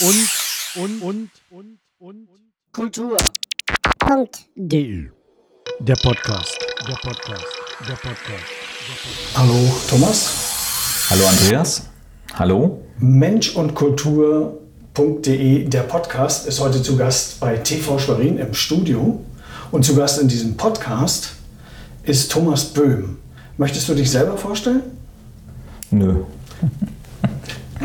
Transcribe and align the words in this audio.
und, 0.00 0.28
und, 0.74 1.02
und, 1.02 1.30
und, 1.50 1.78
und, 1.98 2.28
Kultur. 2.72 3.16
Punkt. 4.00 4.44
D. 4.56 5.08
Der 5.78 5.94
Podcast. 5.94 6.58
Der 6.88 6.94
Podcast. 6.94 7.46
Der 7.88 7.94
Podcast. 7.94 8.44
Hallo 9.36 9.76
Thomas. 9.88 11.06
Hallo 11.10 11.26
Andreas. 11.26 11.82
Hallo. 12.34 12.82
Mensch 12.98 13.54
und 13.54 13.76
Kultur.de, 13.76 15.68
der 15.68 15.82
Podcast, 15.82 16.48
ist 16.48 16.58
heute 16.58 16.82
zu 16.82 16.96
Gast 16.96 17.38
bei 17.38 17.58
TV 17.58 17.96
Schwerin 18.00 18.38
im 18.38 18.52
Studio. 18.52 19.24
Und 19.70 19.84
zu 19.84 19.94
Gast 19.94 20.20
in 20.20 20.26
diesem 20.26 20.56
Podcast 20.56 21.34
ist 22.02 22.32
Thomas 22.32 22.64
Böhm. 22.64 23.18
Möchtest 23.58 23.88
du 23.88 23.94
dich 23.94 24.10
selber 24.10 24.36
vorstellen? 24.36 24.82
Nö. 25.92 26.24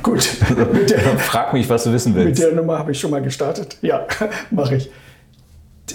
Gut, 0.04 0.30
mit 0.74 0.90
der, 0.90 1.00
Frag 1.18 1.54
mich, 1.54 1.70
was 1.70 1.84
du 1.84 1.94
wissen 1.94 2.14
mit 2.14 2.26
willst. 2.26 2.42
der 2.42 2.54
Nummer 2.54 2.80
habe 2.80 2.92
ich 2.92 3.00
schon 3.00 3.12
mal 3.12 3.22
gestartet. 3.22 3.78
Ja, 3.82 4.06
mache 4.52 4.76
ich. 4.76 4.90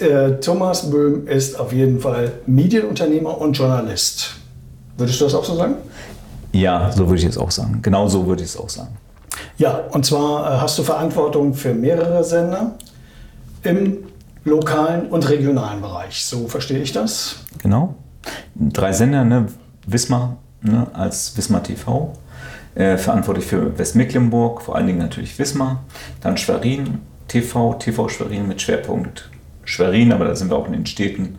Äh, 0.01 0.41
Thomas 0.41 0.91
Böhm 0.91 1.29
ist 1.29 1.59
auf 1.59 1.73
jeden 1.73 2.01
Fall 2.01 2.33
Medienunternehmer 2.47 3.41
und 3.41 3.57
Journalist. 3.57 4.35
Würdest 4.97 5.21
du 5.21 5.25
das 5.25 5.35
auch 5.35 5.45
so 5.45 5.55
sagen? 5.55 5.77
Ja, 6.53 6.91
so 6.93 7.09
würde 7.09 7.21
ich 7.21 7.27
es 7.27 7.39
auch 7.39 7.51
sagen. 7.51 7.81
Genau 7.83 8.09
so 8.09 8.27
würde 8.27 8.43
ich 8.43 8.51
es 8.51 8.57
auch 8.57 8.69
sagen. 8.69 8.97
Ja, 9.59 9.81
und 9.91 10.05
zwar 10.05 10.47
äh, 10.47 10.61
hast 10.61 10.79
du 10.79 10.83
Verantwortung 10.83 11.55
für 11.55 11.75
mehrere 11.75 12.25
Sender 12.25 12.73
im 13.63 13.99
lokalen 14.45 15.07
und 15.07 15.29
regionalen 15.29 15.81
Bereich. 15.81 16.25
So 16.25 16.49
verstehe 16.49 16.79
ich 16.79 16.93
das. 16.93 17.37
Genau. 17.63 17.95
Drei 18.55 18.93
Sender, 18.93 19.25
ne? 19.25 19.47
Wismar 19.87 20.37
ne? 20.63 20.87
als 20.93 21.37
Wismar 21.37 21.63
TV. 21.63 22.13
Äh, 22.75 22.99
verantwortlich 22.99 23.47
für 23.47 23.79
Westmecklenburg, 23.79 24.63
vor 24.63 24.75
allen 24.75 24.89
Dingen 24.89 24.99
natürlich 24.99 25.39
Wismar. 25.39 25.85
Dann 26.21 26.37
Schwerin 26.37 27.01
TV, 27.29 27.75
TV 27.75 28.09
Schwerin 28.09 28.49
mit 28.49 28.61
Schwerpunkt 28.61 29.31
Schwerin, 29.65 30.13
aber 30.13 30.25
da 30.25 30.35
sind 30.35 30.51
wir 30.51 30.57
auch 30.57 30.67
in 30.67 30.73
den 30.73 30.87
Städten 30.87 31.39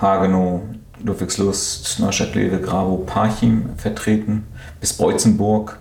Hagenow, 0.00 0.62
Ludwigslust, 1.02 1.98
Neustadt-Lewe, 2.00 2.60
Grabo, 2.60 2.98
Parchim 2.98 3.70
vertreten, 3.76 4.46
bis 4.80 4.92
Beutzenburg 4.92 5.78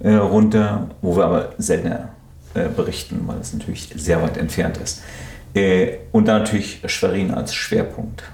äh, 0.00 0.14
runter, 0.14 0.88
wo 1.02 1.16
wir 1.16 1.24
aber 1.24 1.52
seltener 1.58 2.08
äh, 2.54 2.68
berichten, 2.68 3.22
weil 3.26 3.38
es 3.40 3.52
natürlich 3.52 3.92
sehr 3.94 4.22
weit 4.22 4.36
entfernt 4.36 4.78
ist. 4.78 5.02
Äh, 5.54 5.98
und 6.12 6.26
dann 6.26 6.42
natürlich 6.42 6.82
Schwerin 6.86 7.32
als 7.32 7.54
Schwerpunkt. 7.54 8.24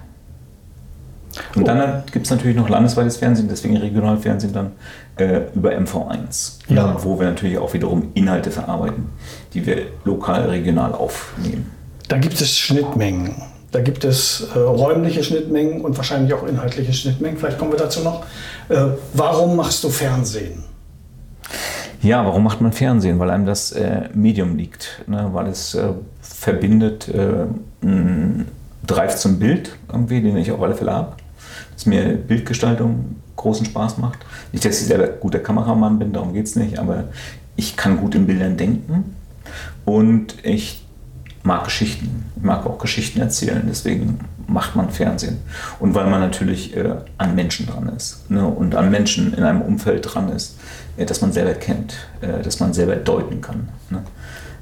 Und 1.54 1.66
dann 1.68 2.04
gibt 2.12 2.26
es 2.26 2.30
natürlich 2.30 2.56
noch 2.56 2.68
landesweites 2.68 3.16
Fernsehen, 3.16 3.48
deswegen 3.48 3.76
Regionalfernsehen 3.76 4.52
dann 4.52 4.72
äh, 5.16 5.42
über 5.54 5.70
MV1, 5.70 6.58
Ja. 6.68 6.96
wo 7.02 7.18
wir 7.18 7.26
natürlich 7.26 7.58
auch 7.58 7.72
wiederum 7.74 8.10
Inhalte 8.14 8.50
verarbeiten, 8.50 9.08
die 9.54 9.66
wir 9.66 9.86
lokal, 10.04 10.48
regional 10.48 10.92
aufnehmen. 10.92 11.70
Da 12.08 12.18
gibt 12.18 12.40
es 12.40 12.56
Schnittmengen. 12.56 13.34
Da 13.72 13.80
gibt 13.80 14.04
es 14.04 14.46
äh, 14.54 14.58
räumliche 14.58 15.22
Schnittmengen 15.24 15.82
und 15.82 15.96
wahrscheinlich 15.96 16.32
auch 16.32 16.46
inhaltliche 16.46 16.92
Schnittmengen. 16.92 17.36
Vielleicht 17.36 17.58
kommen 17.58 17.72
wir 17.72 17.78
dazu 17.78 18.00
noch. 18.00 18.24
Äh, 18.68 18.76
warum 19.12 19.56
machst 19.56 19.82
du 19.84 19.88
Fernsehen? 19.90 20.64
Ja, 22.02 22.24
warum 22.24 22.44
macht 22.44 22.60
man 22.60 22.72
Fernsehen? 22.72 23.18
Weil 23.18 23.30
einem 23.30 23.46
das 23.46 23.72
äh, 23.72 24.08
Medium 24.14 24.56
liegt, 24.56 25.02
ne? 25.06 25.28
weil 25.32 25.48
es 25.48 25.74
äh, 25.74 25.88
verbindet 26.20 27.08
äh, 27.08 27.46
einen 27.82 28.48
Drive 28.86 29.16
zum 29.16 29.38
Bild, 29.38 29.76
irgendwie, 29.90 30.22
den 30.22 30.36
ich 30.36 30.52
auf 30.52 30.62
alle 30.62 30.74
Fälle 30.74 30.92
habe. 30.92 31.12
Dass 31.76 31.86
mir 31.86 32.14
Bildgestaltung 32.14 33.16
großen 33.36 33.66
Spaß 33.66 33.98
macht. 33.98 34.18
Nicht, 34.52 34.64
dass 34.64 34.80
ich 34.80 34.86
selber 34.86 35.08
guter 35.08 35.38
Kameramann 35.38 35.98
bin, 35.98 36.12
darum 36.12 36.32
geht 36.32 36.46
es 36.46 36.56
nicht, 36.56 36.78
aber 36.78 37.04
ich 37.54 37.76
kann 37.76 37.98
gut 37.98 38.14
in 38.14 38.26
Bildern 38.26 38.56
denken 38.56 39.14
und 39.84 40.36
ich 40.42 40.84
mag 41.42 41.64
Geschichten. 41.64 42.24
Ich 42.36 42.42
mag 42.42 42.66
auch 42.66 42.78
Geschichten 42.78 43.20
erzählen, 43.20 43.62
deswegen 43.68 44.18
macht 44.48 44.76
man 44.76 44.90
Fernsehen. 44.90 45.38
Und 45.78 45.94
weil 45.94 46.06
man 46.08 46.20
natürlich 46.20 46.76
äh, 46.76 46.94
an 47.18 47.34
Menschen 47.34 47.66
dran 47.66 47.90
ist 47.96 48.30
ne? 48.30 48.46
und 48.46 48.74
an 48.74 48.90
Menschen 48.90 49.32
in 49.32 49.42
einem 49.42 49.62
Umfeld 49.62 50.12
dran 50.12 50.30
ist, 50.30 50.56
äh, 50.96 51.04
das 51.04 51.20
man 51.20 51.32
selber 51.32 51.54
kennt, 51.54 51.94
äh, 52.20 52.42
das 52.42 52.60
man 52.60 52.72
selber 52.72 52.96
deuten 52.96 53.40
kann. 53.40 53.68
Ne? 53.90 54.02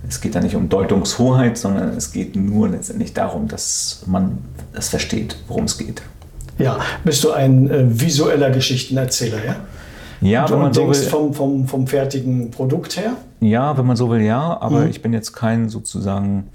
Es 0.08 0.20
geht 0.20 0.34
da 0.34 0.40
nicht 0.40 0.54
um 0.54 0.68
Deutungshoheit, 0.68 1.56
sondern 1.56 1.96
es 1.96 2.12
geht 2.12 2.36
nur 2.36 2.68
letztendlich 2.68 3.14
darum, 3.14 3.48
dass 3.48 4.02
man 4.06 4.38
es 4.74 4.88
versteht, 4.88 5.36
worum 5.48 5.64
es 5.64 5.78
geht. 5.78 6.02
Ja, 6.58 6.78
bist 7.04 7.22
du 7.24 7.32
ein 7.32 7.68
äh, 7.70 7.84
visueller 8.00 8.50
Geschichtenerzähler, 8.50 9.44
ja? 9.44 9.56
Ja, 10.20 10.44
Und 10.44 10.52
wenn 10.52 10.58
man 10.60 10.72
so 10.72 10.80
denkst 10.82 11.00
will, 11.02 11.08
vom, 11.08 11.34
vom, 11.34 11.66
vom 11.68 11.86
fertigen 11.86 12.50
Produkt 12.50 12.96
her? 12.96 13.12
ja, 13.40 13.76
wenn 13.76 13.84
man 13.86 13.96
so 13.96 14.08
will, 14.10 14.22
ja, 14.22 14.58
aber 14.60 14.80
Mhm. 14.80 14.90
ich 14.90 15.02
bin 15.02 15.12
jetzt 15.12 15.32
kein 15.34 15.68
sozusagen, 15.68 16.48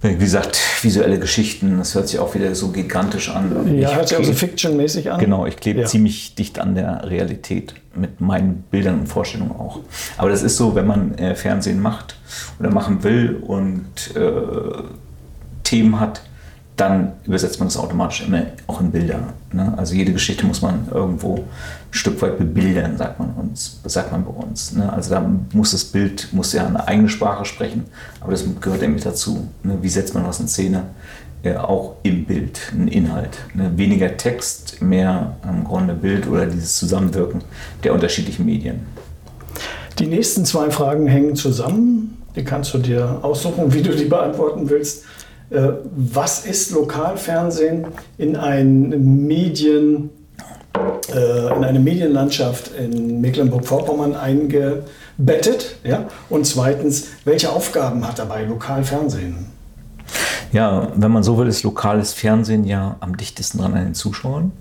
wie 0.00 0.16
gesagt, 0.16 0.58
visuelle 0.80 1.18
Geschichten, 1.18 1.76
das 1.78 1.94
hört 1.94 2.08
sich 2.08 2.18
auch 2.18 2.34
wieder 2.34 2.54
so 2.54 2.68
gigantisch 2.68 3.28
an. 3.28 3.76
Ja, 3.78 3.90
Ich 3.90 3.94
hört 3.96 4.08
sich 4.08 4.16
auch 4.18 4.24
so 4.24 4.32
Fiction-mäßig 4.32 5.10
an. 5.10 5.20
Genau, 5.20 5.44
ich 5.46 5.56
klebe 5.56 5.80
Ja. 5.80 5.86
ziemlich 5.86 6.34
dicht 6.34 6.58
an 6.58 6.74
der 6.74 7.08
Realität 7.10 7.74
mit 7.94 8.20
meinen 8.20 8.64
Bildern 8.70 9.00
und 9.00 9.06
Vorstellungen 9.08 9.52
auch. 9.52 9.80
Aber 10.16 10.30
das 10.30 10.42
ist 10.42 10.56
so, 10.56 10.74
wenn 10.74 10.86
man 10.86 11.16
äh, 11.18 11.34
Fernsehen 11.34 11.80
macht 11.82 12.16
oder 12.58 12.70
machen 12.70 13.02
will 13.04 13.36
und 13.46 14.16
äh, 14.16 14.82
Themen 15.64 16.00
hat, 16.00 16.22
dann 16.76 17.12
übersetzt 17.24 17.58
man 17.58 17.68
das 17.68 17.76
automatisch 17.76 18.26
immer 18.26 18.44
auch 18.66 18.80
in 18.80 18.90
Bilder. 18.90 19.20
Ne? 19.52 19.74
Also 19.76 19.94
jede 19.94 20.12
Geschichte 20.12 20.46
muss 20.46 20.62
man 20.62 20.88
irgendwo 20.90 21.36
ein 21.36 21.44
Stück 21.90 22.20
weit 22.22 22.38
bebildern, 22.38 22.96
sagt 22.96 23.18
man 23.18 23.30
uns, 23.34 23.80
sagt 23.84 24.10
man 24.10 24.24
bei 24.24 24.30
uns. 24.30 24.72
Ne? 24.72 24.90
Also 24.90 25.10
da 25.10 25.30
muss 25.52 25.72
das 25.72 25.84
Bild 25.84 26.28
muss 26.32 26.52
ja 26.52 26.66
eine 26.66 26.88
eigene 26.88 27.08
Sprache 27.08 27.44
sprechen, 27.44 27.84
aber 28.20 28.32
das 28.32 28.44
gehört 28.60 28.80
nämlich 28.80 29.04
dazu. 29.04 29.48
Ne? 29.62 29.78
Wie 29.82 29.88
setzt 29.88 30.14
man 30.14 30.26
was 30.26 30.40
in 30.40 30.48
Szene? 30.48 30.84
äh, 31.42 31.56
auch 31.56 31.96
im 32.02 32.24
Bild, 32.24 32.60
ein 32.72 32.88
Inhalt. 32.88 33.38
Ne? 33.54 33.72
Weniger 33.76 34.16
Text, 34.16 34.80
mehr 34.80 35.36
im 35.48 35.64
Grunde 35.64 35.94
Bild 35.94 36.28
oder 36.28 36.46
dieses 36.46 36.76
Zusammenwirken 36.76 37.42
der 37.84 37.92
unterschiedlichen 37.94 38.46
Medien. 38.46 38.86
Die 39.98 40.06
nächsten 40.06 40.44
zwei 40.44 40.70
Fragen 40.70 41.06
hängen 41.06 41.36
zusammen. 41.36 42.16
Die 42.34 42.44
kannst 42.44 42.72
du 42.72 42.78
dir 42.78 43.18
aussuchen, 43.22 43.74
wie 43.74 43.82
du 43.82 43.94
die 43.94 44.06
beantworten 44.06 44.70
willst. 44.70 45.04
Äh, 45.52 45.72
Was 45.96 46.46
ist 46.46 46.70
Lokalfernsehen 46.70 47.86
in 48.18 48.36
ein 48.36 49.26
Medien, 49.26 50.10
äh, 51.14 51.54
in 51.54 51.64
eine 51.64 51.78
Medienlandschaft 51.78 52.70
in 52.74 53.20
Mecklenburg-Vorpommern 53.20 54.14
eingebettet? 54.14 55.76
Ja? 55.84 56.06
Und 56.30 56.46
zweitens, 56.46 57.08
welche 57.24 57.50
Aufgaben 57.50 58.06
hat 58.06 58.18
dabei 58.18 58.44
Lokalfernsehen? 58.44 59.52
Ja, 60.52 60.88
wenn 60.94 61.10
man 61.10 61.22
so 61.22 61.38
will, 61.38 61.48
ist 61.48 61.62
lokales 61.62 62.12
Fernsehen 62.12 62.64
ja 62.64 62.96
am 63.00 63.16
dichtesten 63.16 63.58
dran 63.58 63.74
an 63.74 63.84
den 63.84 63.94
Zuschauern, 63.94 64.52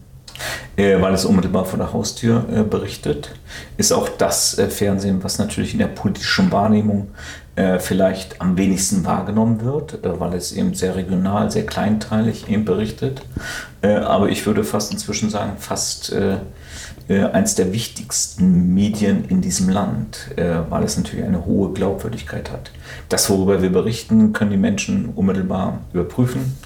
weil 0.78 1.14
es 1.14 1.26
unmittelbar 1.26 1.66
vor 1.66 1.78
der 1.78 1.94
Haustür 1.94 2.46
äh, 2.52 2.64
berichtet. 2.64 3.32
Ist 3.78 3.92
auch 3.92 4.10
das 4.10 4.58
äh, 4.58 4.68
Fernsehen, 4.70 5.24
was 5.24 5.38
natürlich 5.38 5.74
in 5.74 5.80
der 5.80 5.88
politischen 5.88 6.52
Wahrnehmung 6.52 7.10
äh, 7.56 7.80
vielleicht 7.80 8.40
am 8.40 8.58
wenigsten 8.58 9.06
wahrgenommen 9.06 9.62
wird, 9.62 10.04
äh, 10.04 10.20
weil 10.20 10.34
es 10.34 10.52
eben 10.54 10.74
sehr 10.74 10.96
regional, 10.96 11.52
sehr 11.52 11.66
kleinteilig 11.66 12.50
eben 12.50 12.66
berichtet. 12.66 13.22
Äh, 13.82 13.96
aber 13.96 14.30
ich 14.30 14.46
würde 14.46 14.64
fast 14.64 14.92
inzwischen 14.92 15.30
sagen, 15.30 15.54
fast 15.58 16.12
äh, 16.14 16.38
äh, 17.10 17.26
eins 17.26 17.56
der 17.56 17.74
wichtigsten 17.74 18.74
Medien 18.74 19.26
in 19.26 19.42
diesem 19.42 19.70
Land, 19.70 20.30
äh, 20.38 20.60
weil 20.70 20.84
es 20.84 20.96
natürlich 20.98 21.26
eine 21.26 21.46
hohe 21.46 21.74
Glaubwürdigkeit 21.74 22.52
hat. 22.52 22.72
Das, 23.10 23.30
worüber 23.30 23.62
wir 23.62 23.72
berichten, 23.72 24.32
können 24.32 24.52
die 24.52 24.58
Menschen 24.58 25.10
unmittelbar 25.16 25.80
überprüfen. 25.94 26.58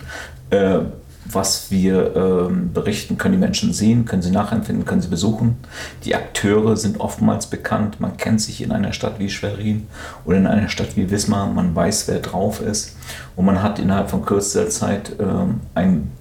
Was 1.26 1.72
wir 1.72 2.16
ähm, 2.16 2.72
berichten, 2.72 3.18
können 3.18 3.34
die 3.34 3.40
Menschen 3.40 3.74
sehen, 3.74 4.06
können 4.06 4.22
sie 4.22 4.32
nachempfinden, 4.32 4.86
können 4.86 5.02
sie 5.02 5.08
besuchen. 5.08 5.58
Die 6.04 6.16
Akteure 6.16 6.78
sind 6.78 7.00
oftmals 7.00 7.48
bekannt. 7.48 8.00
Man 8.00 8.16
kennt 8.18 8.42
sich 8.42 8.62
in 8.62 8.72
einer 8.72 8.94
Stadt 8.94 9.18
wie 9.18 9.30
Schwerin 9.30 9.88
oder 10.26 10.38
in 10.38 10.46
einer 10.46 10.70
Stadt 10.70 10.96
wie 10.96 11.10
Wismar. 11.10 11.48
Man 11.48 11.76
weiß, 11.76 12.08
wer 12.08 12.20
drauf 12.20 12.62
ist. 12.62 12.96
Und 13.36 13.46
man 13.46 13.64
hat 13.64 13.80
innerhalb 13.80 14.10
von 14.12 14.24
kürzester 14.24 14.70
Zeit 14.70 15.14
ähm, 15.20 15.62
ein 15.74 16.12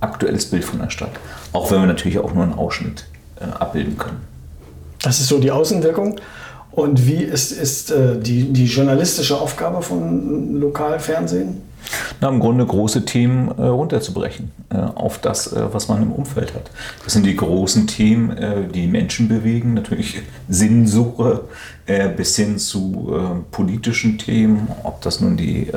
aktuelles 0.00 0.46
Bild 0.46 0.64
von 0.64 0.80
der 0.80 0.90
Stadt. 0.90 1.12
Auch 1.52 1.70
wenn 1.70 1.80
wir 1.80 1.86
natürlich 1.86 2.18
auch 2.18 2.34
nur 2.34 2.42
einen 2.42 2.54
Ausschnitt 2.54 3.06
äh, 3.40 3.44
abbilden 3.44 3.96
können. 3.96 4.20
Das 5.02 5.20
ist 5.20 5.28
so 5.28 5.38
die 5.38 5.50
Außenwirkung. 5.50 6.20
Und 6.72 7.06
wie 7.06 7.22
ist, 7.22 7.52
ist 7.52 7.90
äh, 7.90 8.18
die, 8.18 8.52
die 8.52 8.64
journalistische 8.64 9.38
Aufgabe 9.38 9.82
von 9.82 10.58
Lokalfernsehen? 10.58 11.60
Na, 12.20 12.28
im 12.28 12.40
Grunde 12.40 12.64
große 12.64 13.04
Themen 13.04 13.48
äh, 13.58 13.64
runterzubrechen 13.64 14.52
äh, 14.70 14.76
auf 14.76 15.18
das, 15.18 15.52
äh, 15.52 15.72
was 15.72 15.88
man 15.88 16.02
im 16.02 16.12
Umfeld 16.12 16.54
hat. 16.54 16.70
Das 17.04 17.12
sind 17.12 17.26
die 17.26 17.36
großen 17.36 17.86
Themen, 17.86 18.30
äh, 18.30 18.68
die 18.68 18.86
Menschen 18.86 19.28
bewegen, 19.28 19.74
natürlich 19.74 20.22
Sinnsuche 20.48 21.42
äh, 21.86 22.08
bis 22.08 22.36
hin 22.36 22.58
zu 22.58 23.12
äh, 23.12 23.54
politischen 23.54 24.18
Themen, 24.18 24.68
ob 24.84 25.00
das 25.02 25.20
nun 25.20 25.36
die 25.36 25.70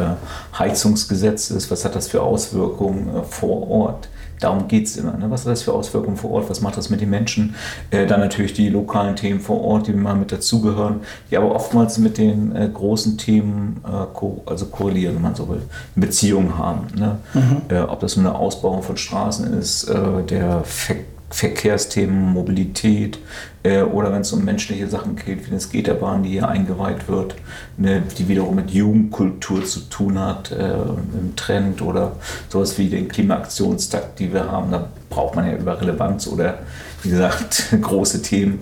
Heizungsgesetze 0.58 1.56
ist, 1.56 1.72
was 1.72 1.86
hat 1.86 1.96
das 1.96 2.08
für 2.08 2.22
Auswirkungen 2.22 3.24
vor 3.30 3.70
Ort, 3.70 4.10
Darum 4.40 4.68
geht 4.68 4.88
es 4.88 4.98
immer. 4.98 5.18
Ne? 5.18 5.30
Was 5.30 5.46
hat 5.46 5.52
das 5.52 5.64
für 5.64 5.74
Auswirkungen 5.74 6.18
vor 6.18 6.32
Ort? 6.32 6.50
Was 6.50 6.62
macht 6.62 6.78
das 6.78 6.90
mit 6.90 7.02
den 7.02 7.10
Menschen? 7.10 7.56
Äh, 7.92 8.06
dann 8.06 8.20
natürlich 8.20 8.54
die 8.54 8.70
lokalen 8.70 9.16
Themen 9.16 9.40
vor 9.40 9.62
Ort, 9.62 9.88
die 9.88 9.94
mal 9.94 10.16
mit 10.16 10.32
dazugehören, 10.32 11.02
die 11.32 11.38
aber 11.38 11.54
oftmals 11.54 11.98
mit 11.98 12.18
den 12.18 12.56
äh, 12.56 12.70
großen 12.72 13.18
Themen 13.18 13.82
äh, 13.86 14.06
ko 14.14 14.44
also 14.46 14.66
korrelieren, 14.68 15.16
wenn 15.16 15.22
man 15.22 15.36
so 15.36 15.48
will, 15.48 15.62
Beziehungen 15.96 16.58
haben. 16.58 16.88
Ne? 16.98 17.18
Mhm. 17.34 17.62
Äh, 17.70 17.80
ob 17.82 18.00
das 18.00 18.18
nur 18.18 18.26
eine 18.26 18.38
Ausbauung 18.38 18.84
von 18.84 18.98
Straßen 18.98 19.54
ist, 19.58 19.86
äh, 19.86 20.24
der 20.24 20.64
Fakt 20.64 21.15
Verkehrsthemen, 21.30 22.34
Mobilität 22.34 23.18
äh, 23.64 23.82
oder 23.82 24.12
wenn 24.14 24.22
es 24.22 24.32
um 24.32 24.46
menschliche 24.46 24.88
Sachen 24.88 25.16
geht, 25.16 25.48
wie 25.48 25.52
das 25.52 25.70
Gitterbahn, 25.70 26.24
die 26.24 26.30
hier 26.30 26.48
eingeweiht 26.48 27.08
wird, 27.08 27.36
ne, 27.78 28.04
die 28.18 28.28
wiederum 28.28 28.56
mit 28.56 28.72
Jugendkultur 28.72 29.66
zu 29.66 29.82
tun 29.82 30.20
hat, 30.20 30.52
äh, 30.52 30.74
im 30.76 31.36
Trend 31.36 31.82
oder 31.82 32.14
sowas 32.50 32.78
wie 32.78 32.90
den 32.90 33.08
Klimaaktionstakt, 33.08 34.20
die 34.20 34.32
wir 34.32 34.52
haben. 34.52 34.72
Da 34.72 34.88
braucht 35.10 35.36
man 35.36 35.48
ja 35.48 35.58
über 35.58 35.82
Relevanz 35.82 36.28
oder 36.28 36.60
wie 37.02 37.10
gesagt 37.10 37.76
große 37.82 38.22
Themen 38.22 38.60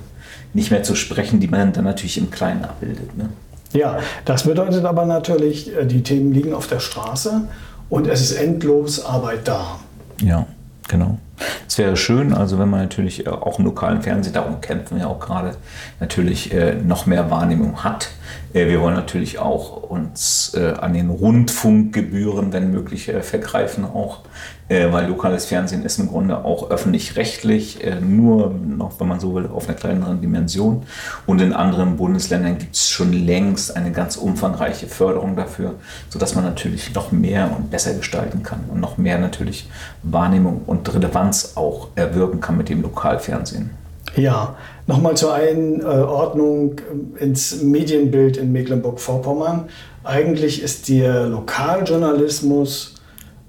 nicht 0.53 0.71
mehr 0.71 0.83
zu 0.83 0.95
sprechen, 0.95 1.39
die 1.39 1.47
man 1.47 1.73
dann 1.73 1.83
natürlich 1.83 2.17
im 2.17 2.31
Kleinen 2.31 2.63
abbildet. 2.63 3.17
Ne? 3.17 3.29
Ja, 3.73 3.99
das 4.23 4.43
bedeutet 4.43 4.85
aber 4.85 5.05
natürlich, 5.05 5.75
äh, 5.75 5.85
die 5.85 6.01
Themen 6.01 6.31
liegen 6.31 6.53
auf 6.53 6.67
der 6.67 6.79
Straße 6.79 7.41
und 7.89 8.07
es 8.07 8.21
ist 8.21 8.33
endlos 8.33 9.03
Arbeit 9.03 9.47
da. 9.47 9.79
Ja, 10.21 10.47
genau. 10.87 11.17
Es 11.67 11.77
wäre 11.77 11.97
schön, 11.97 12.33
also 12.33 12.59
wenn 12.59 12.69
man 12.69 12.81
natürlich 12.81 13.25
äh, 13.25 13.29
auch 13.29 13.59
im 13.59 13.65
lokalen 13.65 14.01
Fernsehen, 14.01 14.33
darum 14.33 14.61
kämpfen 14.61 14.97
wir 14.97 15.09
auch 15.09 15.19
gerade, 15.19 15.55
natürlich 15.99 16.53
äh, 16.53 16.75
noch 16.75 17.05
mehr 17.05 17.29
Wahrnehmung 17.31 17.83
hat. 17.83 18.09
Äh, 18.53 18.67
wir 18.67 18.81
wollen 18.81 18.95
natürlich 18.95 19.39
auch 19.39 19.83
uns 19.83 20.55
an 20.55 20.93
den 20.93 21.09
Rundfunkgebühren, 21.09 22.53
wenn 22.53 22.71
möglich, 22.71 23.11
vergreifen 23.21 23.85
auch 23.85 24.21
weil 24.91 25.07
lokales 25.07 25.45
Fernsehen 25.45 25.83
ist 25.83 25.99
im 25.99 26.07
Grunde 26.07 26.43
auch 26.43 26.69
öffentlich-rechtlich, 26.69 27.83
äh, 27.83 27.99
nur 27.99 28.51
noch, 28.51 28.99
wenn 28.99 29.07
man 29.07 29.19
so 29.19 29.35
will, 29.35 29.47
auf 29.53 29.67
einer 29.67 29.77
kleineren 29.77 30.21
Dimension. 30.21 30.83
Und 31.25 31.41
in 31.41 31.53
anderen 31.53 31.97
Bundesländern 31.97 32.57
gibt 32.57 32.75
es 32.75 32.89
schon 32.89 33.13
längst 33.13 33.75
eine 33.75 33.91
ganz 33.91 34.15
umfangreiche 34.15 34.87
Förderung 34.87 35.35
dafür, 35.35 35.75
sodass 36.09 36.35
man 36.35 36.43
natürlich 36.43 36.93
noch 36.93 37.11
mehr 37.11 37.49
und 37.55 37.71
besser 37.71 37.93
gestalten 37.93 38.43
kann 38.43 38.61
und 38.71 38.79
noch 38.79 38.97
mehr 38.97 39.19
natürlich 39.19 39.69
Wahrnehmung 40.01 40.61
und 40.65 40.93
Relevanz 40.93 41.53
auch 41.55 41.89
erwirken 41.95 42.41
kann 42.41 42.57
mit 42.57 42.69
dem 42.69 42.81
Lokalfernsehen. 42.81 43.71
Ja, 44.15 44.55
nochmal 44.85 45.15
zur 45.17 45.33
Einordnung 45.33 46.75
ins 47.17 47.63
Medienbild 47.63 48.37
in 48.37 48.51
Mecklenburg-Vorpommern. 48.51 49.69
Eigentlich 50.03 50.61
ist 50.61 50.89
der 50.89 51.27
Lokaljournalismus 51.27 52.92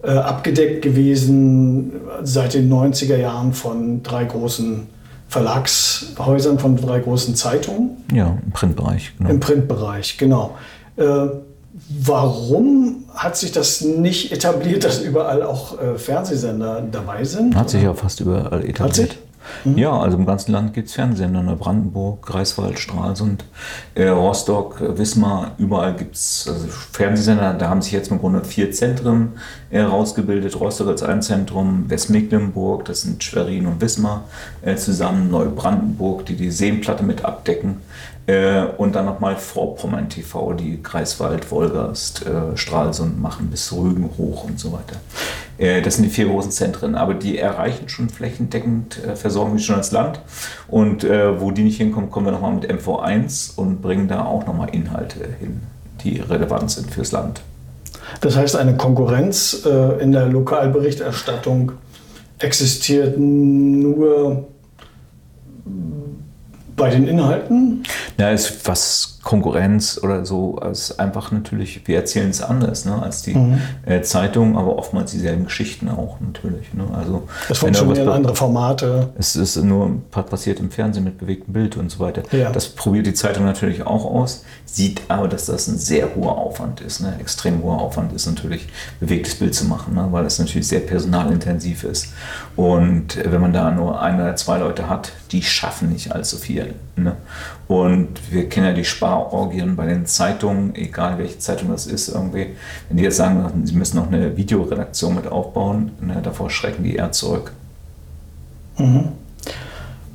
äh, 0.05 0.11
abgedeckt 0.11 0.83
gewesen 0.83 1.93
seit 2.23 2.55
den 2.55 2.73
90er 2.73 3.17
Jahren 3.17 3.53
von 3.53 4.03
drei 4.03 4.25
großen 4.25 4.87
Verlagshäusern, 5.29 6.59
von 6.59 6.77
drei 6.77 7.01
großen 7.01 7.35
Zeitungen. 7.35 7.91
Ja, 8.13 8.39
im 8.45 8.53
Printbereich. 8.53 9.15
Genau. 9.19 9.31
Im 9.31 9.41
Printbereich, 9.41 10.19
genau. 10.19 10.57
Äh, 10.97 11.27
warum 11.89 13.05
hat 13.15 13.37
sich 13.37 13.53
das 13.53 13.81
nicht 13.81 14.33
etabliert, 14.33 14.85
dass 14.85 15.01
überall 15.01 15.43
auch 15.43 15.81
äh, 15.81 15.99
Fernsehsender 15.99 16.83
dabei 16.91 17.25
sind? 17.25 17.57
Hat 17.57 17.71
sich 17.71 17.83
ja 17.83 17.95
fast 17.95 18.21
überall 18.21 18.65
etabliert. 18.65 18.81
Hat 18.81 18.95
sich? 18.95 19.19
Mhm. 19.65 19.79
Ja, 19.79 19.99
also 19.99 20.17
im 20.17 20.27
ganzen 20.27 20.53
Land 20.53 20.75
gibt 20.75 20.89
es 20.89 20.95
Fernsehsender. 20.95 21.57
Brandenburg, 21.57 22.23
Greifswald, 22.23 22.79
Stralsund, 22.79 23.45
äh, 23.95 24.09
Rostock, 24.09 24.81
Wismar, 24.99 25.53
überall 25.59 25.95
gibt 25.95 26.17
es 26.17 26.47
also 26.49 26.67
Fernsehsender. 26.69 27.55
Da 27.55 27.69
haben 27.69 27.83
sich 27.83 27.93
jetzt 27.93 28.11
im 28.11 28.19
Grunde 28.19 28.45
vier 28.45 28.73
Zentren 28.73 29.33
herausgebildet. 29.71 30.55
Äh, 30.55 30.59
Rostock 30.59 30.89
als 30.89 31.03
ein 31.03 31.23
Zentrum, 31.23 31.85
Westmecklenburg, 31.89 32.85
das 32.85 33.03
sind 33.03 33.23
Schwerin 33.23 33.67
und 33.67 33.81
Wismar 33.81 34.25
äh, 34.63 34.77
zusammen, 34.77 35.31
Neubrandenburg, 35.31 36.27
die 36.27 36.37
die 36.37 36.51
Seenplatte 36.51 37.05
mit 37.05 37.25
abdecken. 37.25 37.77
Äh, 38.27 38.65
und 38.79 38.95
dann 38.95 39.05
nochmal 39.05 39.37
Vorpommern 39.37 40.09
TV, 40.09 40.55
die 40.55 40.83
Kreiswald, 40.83 41.51
Wolgast, 41.51 42.25
äh, 42.25 42.57
Stralsund 42.57 43.21
machen 43.21 43.49
bis 43.51 43.71
Rügen 43.73 44.09
hoch 44.17 44.45
und 44.45 44.59
so 44.59 44.73
weiter. 44.73 44.97
Äh, 45.59 45.83
das 45.83 45.97
sind 45.97 46.05
die 46.05 46.11
vier 46.11 46.27
großen 46.27 46.51
Zentren, 46.51 46.95
aber 46.95 47.13
die 47.13 47.39
erreichen 47.39 47.89
schon 47.91 48.09
flächendeckend, 48.09 49.05
äh, 49.05 49.15
versorgen 49.15 49.53
wir 49.53 49.61
schon 49.61 49.77
als 49.77 49.93
Land. 49.93 50.21
Und 50.69 51.05
äh, 51.05 51.39
wo 51.39 51.51
die 51.51 51.65
nicht 51.65 51.77
hinkommen, 51.77 52.11
kommen 52.11 52.27
wir 52.27 52.33
nochmal 52.33 52.55
mit 52.55 52.71
MV1 52.71 53.57
und 53.57 53.83
bringen 53.83 54.09
da 54.09 54.25
auch 54.25 54.47
nochmal 54.47 54.71
Inhalte 54.71 55.19
hin, 55.39 55.61
die 56.03 56.21
relevant 56.21 56.71
sind 56.71 56.91
fürs 56.91 57.13
Land. 57.13 57.43
Das 58.23 58.37
heißt, 58.37 58.57
eine 58.57 58.77
Konkurrenz 58.77 59.67
in 59.99 60.13
der 60.13 60.27
Lokalberichterstattung 60.27 61.73
existiert 62.39 63.19
nur 63.19 64.47
bei 66.77 66.91
den 66.91 67.07
Inhalten? 67.07 67.83
Ja, 68.19 68.31
ist 68.31 68.67
was 68.67 69.14
Konkurrenz 69.25 69.99
oder 70.03 70.25
so, 70.27 70.61
ist 70.71 71.01
einfach 71.01 71.33
natürlich, 71.33 71.81
wir 71.89 71.97
erzählen 71.97 72.29
es 72.29 72.43
anders 72.43 72.85
ne, 72.85 73.03
als 73.03 73.23
die 73.23 73.35
mhm. 73.35 73.59
äh, 73.87 74.03
Zeitung, 74.03 74.57
aber 74.57 74.77
oftmals 74.79 75.13
dieselben 75.13 75.45
Geschichten 75.45 75.89
auch 75.89 76.19
natürlich. 76.21 76.73
Ne? 76.75 76.85
Also, 76.95 77.23
es 77.49 77.59
funktionieren 77.59 78.09
andere 78.11 78.37
Formate. 78.37 79.09
Es 79.19 79.35
ist 79.35 79.57
nur 79.57 80.03
passiert 80.11 80.61
im 80.61 80.71
Fernsehen 80.71 81.05
mit 81.05 81.19
bewegtem 81.19 81.55
Bild 81.55 81.77
und 81.77 81.91
so 81.91 82.01
weiter. 82.01 82.23
Ja. 82.33 82.51
Das 82.51 82.69
probiert 82.69 83.07
die 83.07 83.15
Zeitung 83.15 83.47
natürlich 83.47 83.87
auch 83.87 84.05
aus, 84.05 84.45
sieht 84.67 85.01
aber, 85.09 85.27
dass 85.27 85.47
das 85.47 85.69
ein 85.69 85.79
sehr 85.79 86.15
hoher 86.15 86.37
Aufwand 86.37 86.83
ist, 86.83 87.01
ne? 87.01 87.15
extrem 87.19 87.63
hoher 87.63 87.81
Aufwand 87.81 88.13
ist 88.13 88.27
natürlich, 88.27 88.69
bewegtes 89.01 89.37
Bild 89.37 89.55
zu 89.55 89.65
machen, 89.65 89.95
ne? 89.95 90.07
weil 90.11 90.27
es 90.27 90.39
natürlich 90.39 90.69
sehr 90.69 90.81
personalintensiv 90.81 91.85
ist. 91.85 92.13
Und 92.57 93.19
wenn 93.25 93.41
man 93.41 93.55
da 93.55 93.71
nur 93.71 94.03
ein 94.03 94.21
oder 94.21 94.37
zwei 94.37 94.59
Leute 94.59 94.89
hat, 94.89 95.13
die 95.33 95.43
schaffen 95.43 95.91
nicht 95.91 96.13
allzu 96.13 96.37
viel. 96.37 96.75
Ne? 96.97 97.17
Und 97.67 98.09
wir 98.31 98.49
kennen 98.49 98.67
ja 98.67 98.73
die 98.73 98.85
Sparorgien 99.15 99.77
bei 99.77 99.87
den 99.87 100.07
Zeitungen, 100.07 100.75
egal 100.75 101.19
welche 101.19 101.39
Zeitung 101.39 101.71
das 101.71 101.87
ist, 101.87 102.09
irgendwie. 102.09 102.49
Wenn 102.89 102.97
die 102.97 103.05
jetzt 103.05 103.17
sagen, 103.17 103.63
sie 103.65 103.75
müssen 103.75 103.97
noch 103.97 104.09
eine 104.09 104.37
Videoredaktion 104.37 105.15
mit 105.15 105.29
aufbauen, 105.29 105.93
ne, 106.01 106.21
davor 106.23 106.51
schrecken 106.51 106.85
die 106.85 106.97
eher 106.97 107.13
zurück. 107.13 107.53
Mhm. 108.79 109.09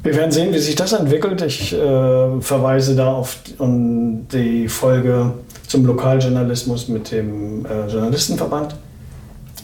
Wir 0.04 0.16
werden 0.16 0.32
sehen, 0.32 0.54
wie 0.54 0.60
sich 0.60 0.76
das 0.76 0.94
entwickelt. 0.94 1.42
Ich 1.42 1.74
äh, 1.74 2.42
verweise 2.42 2.96
da 2.96 3.14
auf 3.14 3.38
die 3.60 4.68
Folge 4.70 5.34
zum 5.68 5.86
Lokaljournalismus 5.86 6.88
mit 6.88 7.12
dem 7.12 7.66
äh, 7.66 7.88
Journalistenverband. 7.88 8.76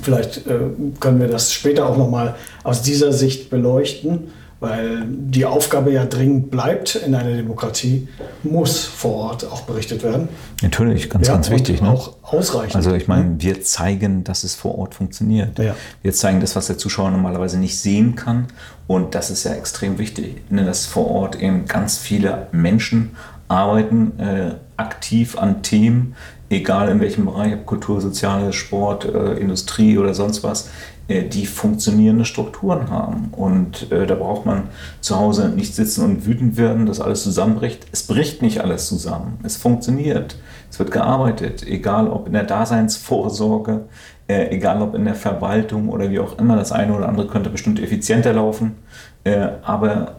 Vielleicht 0.01 0.45
äh, 0.45 0.59
können 0.99 1.19
wir 1.19 1.29
das 1.29 1.53
später 1.53 1.87
auch 1.87 1.97
nochmal 1.97 2.35
aus 2.63 2.81
dieser 2.81 3.13
Sicht 3.13 3.49
beleuchten 3.49 4.27
weil 4.59 5.03
die 5.07 5.45
Aufgabe 5.45 5.91
ja 5.91 6.05
dringend 6.05 6.49
bleibt 6.49 6.95
in 6.95 7.13
einer 7.13 7.35
Demokratie, 7.35 8.07
muss 8.43 8.85
vor 8.85 9.15
Ort 9.15 9.45
auch 9.45 9.61
berichtet 9.61 10.03
werden. 10.03 10.29
Natürlich, 10.61 11.09
ganz, 11.09 11.27
ja, 11.27 11.33
ganz 11.33 11.49
wichtig. 11.49 11.81
Ne? 11.81 11.89
Auch 11.89 12.13
ausreichend. 12.23 12.75
Also 12.75 12.93
ich 12.93 13.07
meine, 13.07 13.35
wir 13.39 13.61
zeigen, 13.61 14.23
dass 14.23 14.43
es 14.43 14.55
vor 14.55 14.77
Ort 14.77 14.95
funktioniert. 14.95 15.59
Ja. 15.59 15.75
Wir 16.01 16.13
zeigen 16.13 16.39
das, 16.39 16.55
was 16.55 16.67
der 16.67 16.77
Zuschauer 16.77 17.11
normalerweise 17.11 17.59
nicht 17.59 17.77
sehen 17.79 18.15
kann. 18.15 18.47
Und 18.87 19.15
das 19.15 19.29
ist 19.29 19.43
ja 19.43 19.53
extrem 19.53 19.97
wichtig, 19.97 20.49
ne? 20.49 20.63
dass 20.63 20.85
vor 20.85 21.09
Ort 21.09 21.41
eben 21.41 21.65
ganz 21.65 21.97
viele 21.97 22.47
Menschen 22.51 23.15
arbeiten, 23.47 24.19
äh, 24.19 24.55
aktiv 24.77 25.37
an 25.37 25.61
Themen, 25.61 26.15
egal 26.49 26.89
in 26.89 26.99
welchem 26.99 27.25
Bereich, 27.25 27.65
Kultur, 27.65 28.01
Soziale, 28.01 28.53
Sport, 28.53 29.05
äh, 29.05 29.33
Industrie 29.33 29.97
oder 29.97 30.13
sonst 30.13 30.43
was, 30.43 30.69
äh, 31.07 31.23
die 31.23 31.45
funktionierende 31.45 32.25
Strukturen 32.25 32.89
haben. 32.89 33.29
Und 33.31 33.91
äh, 33.91 34.05
da 34.05 34.15
braucht 34.15 34.45
man 34.45 34.63
zu 35.01 35.17
Hause 35.17 35.49
nicht 35.49 35.75
sitzen 35.75 36.03
und 36.03 36.25
wütend 36.25 36.57
werden, 36.57 36.85
dass 36.85 36.99
alles 36.99 37.23
zusammenbricht. 37.23 37.85
Es 37.91 38.03
bricht 38.03 38.41
nicht 38.41 38.61
alles 38.61 38.87
zusammen. 38.87 39.39
Es 39.43 39.57
funktioniert. 39.57 40.37
Es 40.69 40.79
wird 40.79 40.91
gearbeitet, 40.91 41.65
egal 41.65 42.09
ob 42.09 42.27
in 42.27 42.33
der 42.33 42.43
Daseinsvorsorge, 42.43 43.85
äh, 44.27 44.49
egal 44.49 44.81
ob 44.81 44.95
in 44.95 45.05
der 45.05 45.15
Verwaltung 45.15 45.89
oder 45.89 46.09
wie 46.09 46.19
auch 46.19 46.37
immer. 46.37 46.55
Das 46.55 46.71
eine 46.71 46.93
oder 46.95 47.07
andere 47.07 47.27
könnte 47.27 47.49
bestimmt 47.49 47.79
effizienter 47.79 48.33
laufen. 48.33 48.75
Äh, 49.23 49.49
aber 49.63 50.15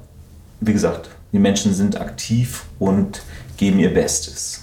wie 0.61 0.73
gesagt, 0.73 1.11
die 1.33 1.39
Menschen 1.39 1.75
sind 1.75 2.01
aktiv 2.01 2.65
und 2.79 3.23
geben 3.57 3.79
ihr 3.79 3.93
Bestes. 3.93 4.63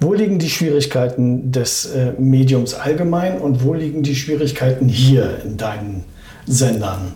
Wo 0.00 0.14
liegen 0.14 0.38
die 0.38 0.50
Schwierigkeiten 0.50 1.52
des 1.52 1.86
äh, 1.86 2.12
Mediums 2.18 2.74
allgemein 2.74 3.38
und 3.38 3.62
wo 3.64 3.74
liegen 3.74 4.02
die 4.02 4.16
Schwierigkeiten 4.16 4.88
hier 4.88 5.40
in 5.44 5.56
deinen 5.56 6.04
Sendern? 6.46 7.14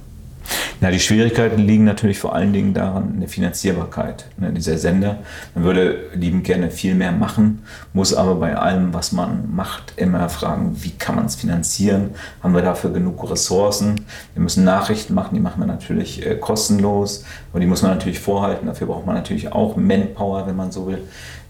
Ja, 0.85 0.91
die 0.91 1.01
Schwierigkeiten 1.01 1.63
liegen 1.63 1.85
natürlich 1.85 2.19
vor 2.19 2.35
allen 2.35 2.53
Dingen 2.53 2.75
daran 2.75 3.15
in 3.15 3.21
der 3.21 3.29
Finanzierbarkeit. 3.31 4.27
Ne, 4.37 4.53
dieser 4.53 4.77
Sender, 4.77 5.17
man 5.55 5.65
würde 5.65 6.11
lieben 6.13 6.43
gerne 6.43 6.71
viel 6.71 6.95
mehr 6.95 7.11
machen, 7.11 7.63
muss 7.95 8.13
aber 8.13 8.35
bei 8.35 8.55
allem, 8.55 8.93
was 8.93 9.11
man 9.11 9.49
macht, 9.51 9.95
immer 9.97 10.29
fragen, 10.29 10.77
wie 10.83 10.91
kann 10.91 11.15
man 11.15 11.25
es 11.25 11.37
finanzieren? 11.37 12.11
Haben 12.43 12.55
wir 12.55 12.61
dafür 12.61 12.91
genug 12.91 13.31
Ressourcen? 13.31 14.05
Wir 14.35 14.43
müssen 14.43 14.65
Nachrichten 14.65 15.15
machen, 15.15 15.35
die 15.35 15.41
machen 15.41 15.59
wir 15.59 15.67
natürlich 15.67 16.27
äh, 16.27 16.35
kostenlos, 16.35 17.25
aber 17.51 17.61
die 17.61 17.67
muss 17.67 17.81
man 17.81 17.93
natürlich 17.93 18.21
vorhalten. 18.21 18.67
Dafür 18.67 18.87
braucht 18.87 19.07
man 19.07 19.15
natürlich 19.15 19.51
auch 19.51 19.77
Manpower, 19.77 20.47
wenn 20.47 20.57
man 20.57 20.71
so 20.71 20.87
will. 20.87 20.99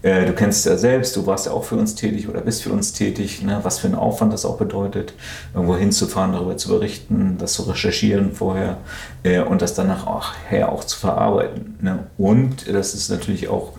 Äh, 0.05 0.27
du 0.27 0.33
kennst 0.33 0.59
es 0.59 0.65
ja 0.65 0.77
selbst, 0.77 1.15
du 1.15 1.25
warst 1.25 1.47
ja 1.47 1.51
auch 1.51 1.63
für 1.63 1.75
uns 1.77 1.95
tätig 1.95 2.29
oder 2.29 2.41
bist 2.41 2.61
für 2.61 2.71
uns 2.71 2.93
tätig, 2.93 3.41
ne? 3.41 3.59
was 3.63 3.79
für 3.79 3.87
einen 3.87 3.95
Aufwand 3.95 4.31
das 4.31 4.45
auch 4.45 4.57
bedeutet, 4.57 5.13
irgendwo 5.55 5.75
hinzufahren, 5.75 6.31
darüber 6.31 6.57
zu 6.57 6.69
berichten, 6.69 7.37
das 7.39 7.53
zu 7.53 7.63
recherchieren 7.63 8.31
vorher 8.31 8.77
äh, 9.25 9.39
und 9.39 9.61
das 9.61 9.73
danach 9.73 10.07
auch, 10.07 10.33
her 10.49 10.71
auch 10.71 10.83
zu 10.83 10.97
verarbeiten. 10.97 11.77
Ne? 11.81 12.07
Und 12.17 12.71
das 12.71 12.93
ist 12.93 13.09
natürlich 13.09 13.49
auch 13.49 13.73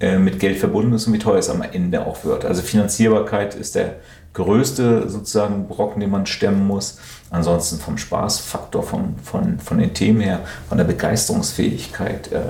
äh, 0.00 0.18
mit 0.18 0.38
Geld 0.38 0.58
verbunden 0.58 0.94
ist 0.94 1.06
und 1.06 1.12
wie 1.12 1.18
teuer 1.18 1.38
es 1.38 1.50
am 1.50 1.62
Ende 1.62 2.06
auch 2.06 2.24
wird. 2.24 2.44
Also 2.44 2.62
Finanzierbarkeit 2.62 3.54
ist 3.54 3.74
der 3.74 3.96
größte 4.32 5.08
sozusagen 5.10 5.66
Brocken, 5.68 6.00
den 6.00 6.10
man 6.10 6.24
stemmen 6.24 6.66
muss. 6.66 6.98
Ansonsten 7.30 7.78
vom 7.78 7.98
Spaßfaktor, 7.98 8.82
von, 8.82 9.16
von, 9.22 9.58
von 9.58 9.78
den 9.78 9.92
Themen 9.92 10.20
her, 10.20 10.40
von 10.68 10.78
der 10.78 10.84
Begeisterungsfähigkeit, 10.84 12.32
äh, 12.32 12.40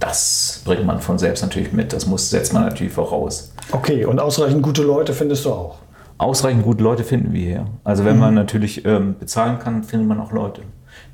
das 0.00 0.62
bringt 0.64 0.84
man 0.84 1.00
von 1.00 1.18
selbst 1.18 1.42
natürlich 1.42 1.72
mit. 1.72 1.92
Das 1.92 2.06
muss, 2.06 2.28
setzt 2.28 2.52
man 2.52 2.64
natürlich 2.64 2.92
voraus. 2.92 3.52
Okay, 3.70 4.04
und 4.04 4.18
ausreichend 4.18 4.62
gute 4.62 4.82
Leute 4.82 5.12
findest 5.12 5.44
du 5.44 5.52
auch? 5.52 5.76
Ausreichend 6.18 6.64
gute 6.64 6.82
Leute 6.82 7.04
finden 7.04 7.32
wir 7.32 7.40
hier. 7.40 7.66
Also 7.84 8.04
wenn 8.04 8.14
mhm. 8.14 8.20
man 8.20 8.34
natürlich 8.34 8.84
ähm, 8.84 9.16
bezahlen 9.18 9.58
kann, 9.60 9.84
findet 9.84 10.08
man 10.08 10.20
auch 10.20 10.32
Leute, 10.32 10.62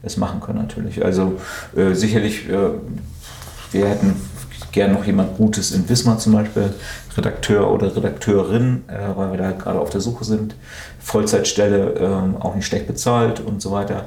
das 0.02 0.16
machen 0.16 0.40
können 0.40 0.58
natürlich. 0.58 1.04
Also 1.04 1.40
äh, 1.76 1.94
sicherlich, 1.94 2.48
äh, 2.48 2.70
wir 3.72 3.88
hätten 3.88 4.16
gern 4.72 4.92
noch 4.92 5.04
jemand 5.04 5.36
Gutes 5.36 5.72
in 5.72 5.88
Wismar 5.88 6.18
zum 6.18 6.34
Beispiel, 6.34 6.72
Redakteur 7.16 7.70
oder 7.70 7.94
Redakteurin, 7.94 8.84
äh, 8.88 9.16
weil 9.16 9.32
wir 9.32 9.38
da 9.38 9.52
gerade 9.52 9.80
auf 9.80 9.90
der 9.90 10.00
Suche 10.00 10.24
sind. 10.24 10.54
Vollzeitstelle, 11.00 11.94
äh, 11.94 12.40
auch 12.40 12.54
nicht 12.54 12.66
schlecht 12.66 12.86
bezahlt 12.86 13.40
und 13.40 13.60
so 13.62 13.72
weiter. 13.72 14.06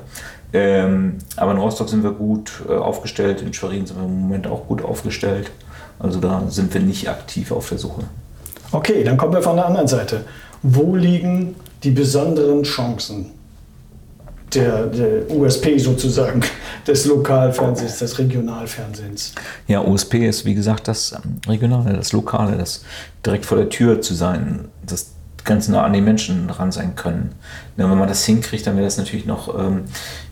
Ähm, 0.53 1.17
aber 1.37 1.51
in 1.51 1.57
Rostock 1.57 1.89
sind 1.89 2.03
wir 2.03 2.11
gut 2.11 2.51
äh, 2.67 2.73
aufgestellt, 2.73 3.41
in 3.41 3.53
Schwerin 3.53 3.85
sind 3.85 3.97
wir 3.97 4.05
im 4.05 4.21
Moment 4.21 4.47
auch 4.47 4.67
gut 4.67 4.83
aufgestellt. 4.83 5.51
Also 5.99 6.19
da 6.19 6.43
sind 6.49 6.73
wir 6.73 6.81
nicht 6.81 7.09
aktiv 7.09 7.51
auf 7.51 7.69
der 7.69 7.77
Suche. 7.77 8.03
Okay, 8.71 9.03
dann 9.03 9.17
kommen 9.17 9.33
wir 9.33 9.41
von 9.41 9.55
der 9.55 9.65
anderen 9.65 9.87
Seite. 9.87 10.25
Wo 10.61 10.95
liegen 10.95 11.55
die 11.83 11.91
besonderen 11.91 12.63
Chancen 12.63 13.31
der, 14.53 14.87
der 14.87 15.29
USP 15.31 15.77
sozusagen 15.77 16.41
des 16.87 17.05
Lokalfernsehens, 17.05 17.99
des 17.99 18.19
Regionalfernsehens? 18.19 19.33
Ja, 19.67 19.81
USP 19.81 20.27
ist 20.27 20.45
wie 20.45 20.53
gesagt 20.55 20.87
das 20.87 21.13
ähm, 21.13 21.37
Regionale, 21.47 21.93
das 21.93 22.11
Lokale, 22.11 22.57
das 22.57 22.83
direkt 23.25 23.45
vor 23.45 23.57
der 23.57 23.69
Tür 23.69 24.01
zu 24.01 24.13
sein, 24.13 24.69
das 24.85 25.11
ganz 25.43 25.67
nah 25.67 25.83
an 25.83 25.93
die 25.93 26.01
Menschen 26.01 26.47
dran 26.47 26.71
sein 26.71 26.95
können. 26.95 27.33
Wenn 27.75 27.89
man 27.89 28.07
das 28.07 28.25
hinkriegt, 28.25 28.67
dann 28.67 28.75
wäre 28.75 28.85
das 28.85 28.97
natürlich 28.97 29.25
noch 29.25 29.57
ähm, 29.57 29.85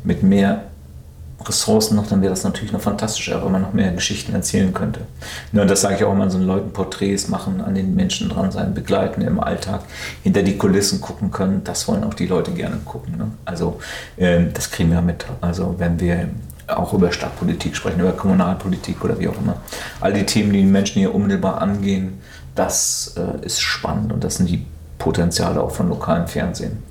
mit 0.03 0.21
mehr 0.23 0.65
Ressourcen 1.45 1.95
noch, 1.95 2.07
dann 2.07 2.21
wäre 2.21 2.31
das 2.31 2.43
natürlich 2.43 2.71
noch 2.71 2.81
fantastischer, 2.81 3.43
wenn 3.43 3.51
man 3.51 3.61
noch 3.61 3.73
mehr 3.73 3.91
Geschichten 3.91 4.33
erzählen 4.33 4.73
könnte. 4.73 5.01
Und 5.53 5.69
das 5.69 5.81
sage 5.81 5.95
ich 5.95 6.03
auch 6.03 6.11
immer, 6.11 6.29
so 6.29 6.37
Leuten 6.37 6.71
Porträts 6.71 7.29
machen, 7.29 7.61
an 7.61 7.75
den 7.75 7.95
Menschen 7.95 8.29
dran 8.29 8.51
sein, 8.51 8.73
begleiten 8.73 9.21
im 9.21 9.39
Alltag, 9.39 9.81
hinter 10.23 10.43
die 10.43 10.57
Kulissen 10.57 11.01
gucken 11.01 11.31
können, 11.31 11.63
das 11.63 11.87
wollen 11.87 12.03
auch 12.03 12.13
die 12.13 12.27
Leute 12.27 12.51
gerne 12.51 12.77
gucken. 12.83 13.17
Ne? 13.17 13.31
Also 13.45 13.79
ähm, 14.17 14.49
das 14.53 14.69
kriegen 14.71 14.91
wir 14.91 15.01
mit. 15.01 15.25
Also 15.41 15.75
wenn 15.77 15.99
wir 15.99 16.29
auch 16.67 16.93
über 16.93 17.11
Stadtpolitik 17.11 17.75
sprechen, 17.75 17.99
über 17.99 18.11
Kommunalpolitik 18.11 19.03
oder 19.03 19.19
wie 19.19 19.27
auch 19.27 19.37
immer. 19.37 19.57
All 20.01 20.13
die 20.13 20.25
Themen, 20.25 20.53
die 20.53 20.59
die 20.59 20.65
Menschen 20.65 20.99
hier 20.99 21.13
unmittelbar 21.13 21.61
angehen, 21.61 22.19
das 22.55 23.15
äh, 23.17 23.45
ist 23.45 23.61
spannend 23.61 24.11
und 24.11 24.23
das 24.23 24.35
sind 24.35 24.49
die 24.49 24.65
Potenziale 24.99 25.63
auch 25.63 25.71
von 25.71 25.89
lokalen 25.89 26.27
Fernsehen. 26.27 26.83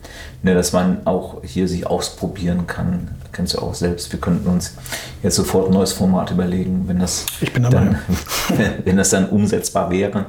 Ne, 0.43 0.55
dass 0.55 0.73
man 0.73 1.05
auch 1.05 1.43
hier 1.43 1.67
sich 1.67 1.87
ausprobieren 1.87 2.69
kann. 2.69 3.09
Kennst 3.33 3.55
du 3.55 3.59
auch 3.59 3.75
selbst. 3.75 4.13
Wir 4.13 4.21
könnten 4.21 4.49
uns 4.49 4.75
jetzt 5.21 5.35
sofort 5.35 5.67
ein 5.67 5.73
neues 5.73 5.93
Format 5.93 6.31
überlegen, 6.31 6.85
wenn 6.87 7.01
das, 7.01 7.27
dann, 7.71 7.99
wenn 8.85 8.97
das 8.97 9.11
dann 9.11 9.29
umsetzbar 9.29 9.91
wäre. 9.91 10.27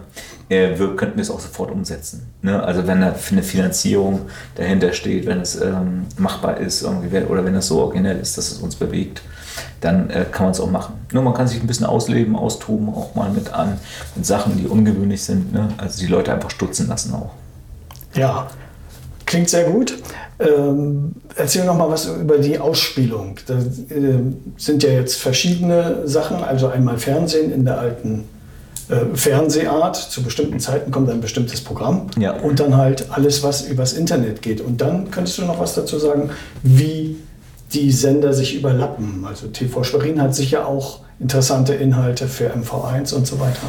Äh, 0.50 0.80
wir, 0.80 0.96
könnten 0.96 1.18
wir 1.18 1.22
es 1.22 1.30
auch 1.30 1.40
sofort 1.40 1.70
umsetzen. 1.70 2.28
Ne? 2.42 2.62
Also 2.62 2.88
wenn 2.88 3.02
da 3.02 3.14
eine 3.32 3.44
Finanzierung 3.44 4.22
dahinter 4.56 4.94
steht, 4.94 5.28
wenn 5.28 5.42
es 5.42 5.62
ähm, 5.62 6.08
machbar 6.18 6.58
ist 6.58 6.82
irgendwie, 6.82 7.16
oder 7.20 7.46
wenn 7.46 7.54
das 7.54 7.68
so 7.68 7.80
originell 7.80 8.20
ist, 8.20 8.36
dass 8.36 8.52
es 8.52 8.58
uns 8.58 8.76
bewegt, 8.76 9.22
dann 9.80 10.10
äh, 10.10 10.26
kann 10.32 10.48
man 10.48 10.52
es 10.52 10.60
auch 10.60 10.72
machen. 10.72 10.96
Nur 11.14 11.22
man 11.22 11.36
kann 11.36 11.48
sich 11.48 11.62
ein 11.62 11.68
bisschen 11.68 11.86
ausleben, 11.86 12.36
austoben, 12.36 12.90
auch 12.90 13.14
mal 13.14 13.30
mit 13.30 13.54
an, 13.54 13.78
mit 14.16 14.26
Sachen, 14.26 14.58
die 14.58 14.66
ungewöhnlich 14.66 15.24
sind. 15.24 15.54
Ne? 15.54 15.70
Also 15.78 16.00
die 16.00 16.08
Leute 16.08 16.34
einfach 16.34 16.50
stutzen 16.50 16.88
lassen 16.88 17.14
auch. 17.14 17.32
Ja, 18.14 18.48
klingt 19.26 19.50
sehr 19.50 19.66
gut. 19.66 19.98
Ähm, 20.40 21.16
erzähl 21.36 21.66
noch 21.66 21.78
mal 21.78 21.90
was 21.90 22.06
über 22.06 22.38
die 22.38 22.58
Ausspielung. 22.58 23.36
Da 23.46 23.56
äh, 23.56 24.20
sind 24.58 24.84
ja 24.84 24.92
jetzt 24.92 25.18
verschiedene 25.18 26.08
Sachen, 26.08 26.38
also 26.38 26.68
einmal 26.68 26.98
Fernsehen 26.98 27.52
in 27.52 27.66
der 27.66 27.80
alten 27.80 28.24
äh, 28.90 29.16
Fernsehart. 29.16 29.98
Zu 29.98 30.24
bestimmten 30.24 30.60
Zeiten 30.60 30.92
kommt 30.92 31.10
ein 31.10 31.20
bestimmtes 31.20 31.62
Programm 31.62 32.08
ja. 32.18 32.32
und 32.32 32.60
dann 32.60 32.78
halt 32.78 33.08
alles, 33.12 33.44
was 33.44 33.68
übers 33.68 33.94
Internet 33.94 34.42
geht. 34.42 34.62
Und 34.62 34.80
dann 34.80 35.12
könntest 35.12 35.38
du 35.38 35.44
noch 35.44 35.60
was 35.60 35.76
dazu 35.76 36.00
sagen, 36.00 36.30
wie 36.64 37.18
die 37.74 37.92
Sender 37.92 38.34
sich 38.34 38.56
überlappen. 38.56 39.26
Also 39.28 39.48
TV 39.48 39.84
Schwerin 39.84 40.22
hat 40.22 40.34
sicher 40.34 40.68
auch 40.68 41.02
interessante 41.20 41.74
Inhalte 41.74 42.28
für 42.28 42.52
MV1 42.52 43.14
und 43.14 43.28
so 43.28 43.40
weiter. 43.40 43.68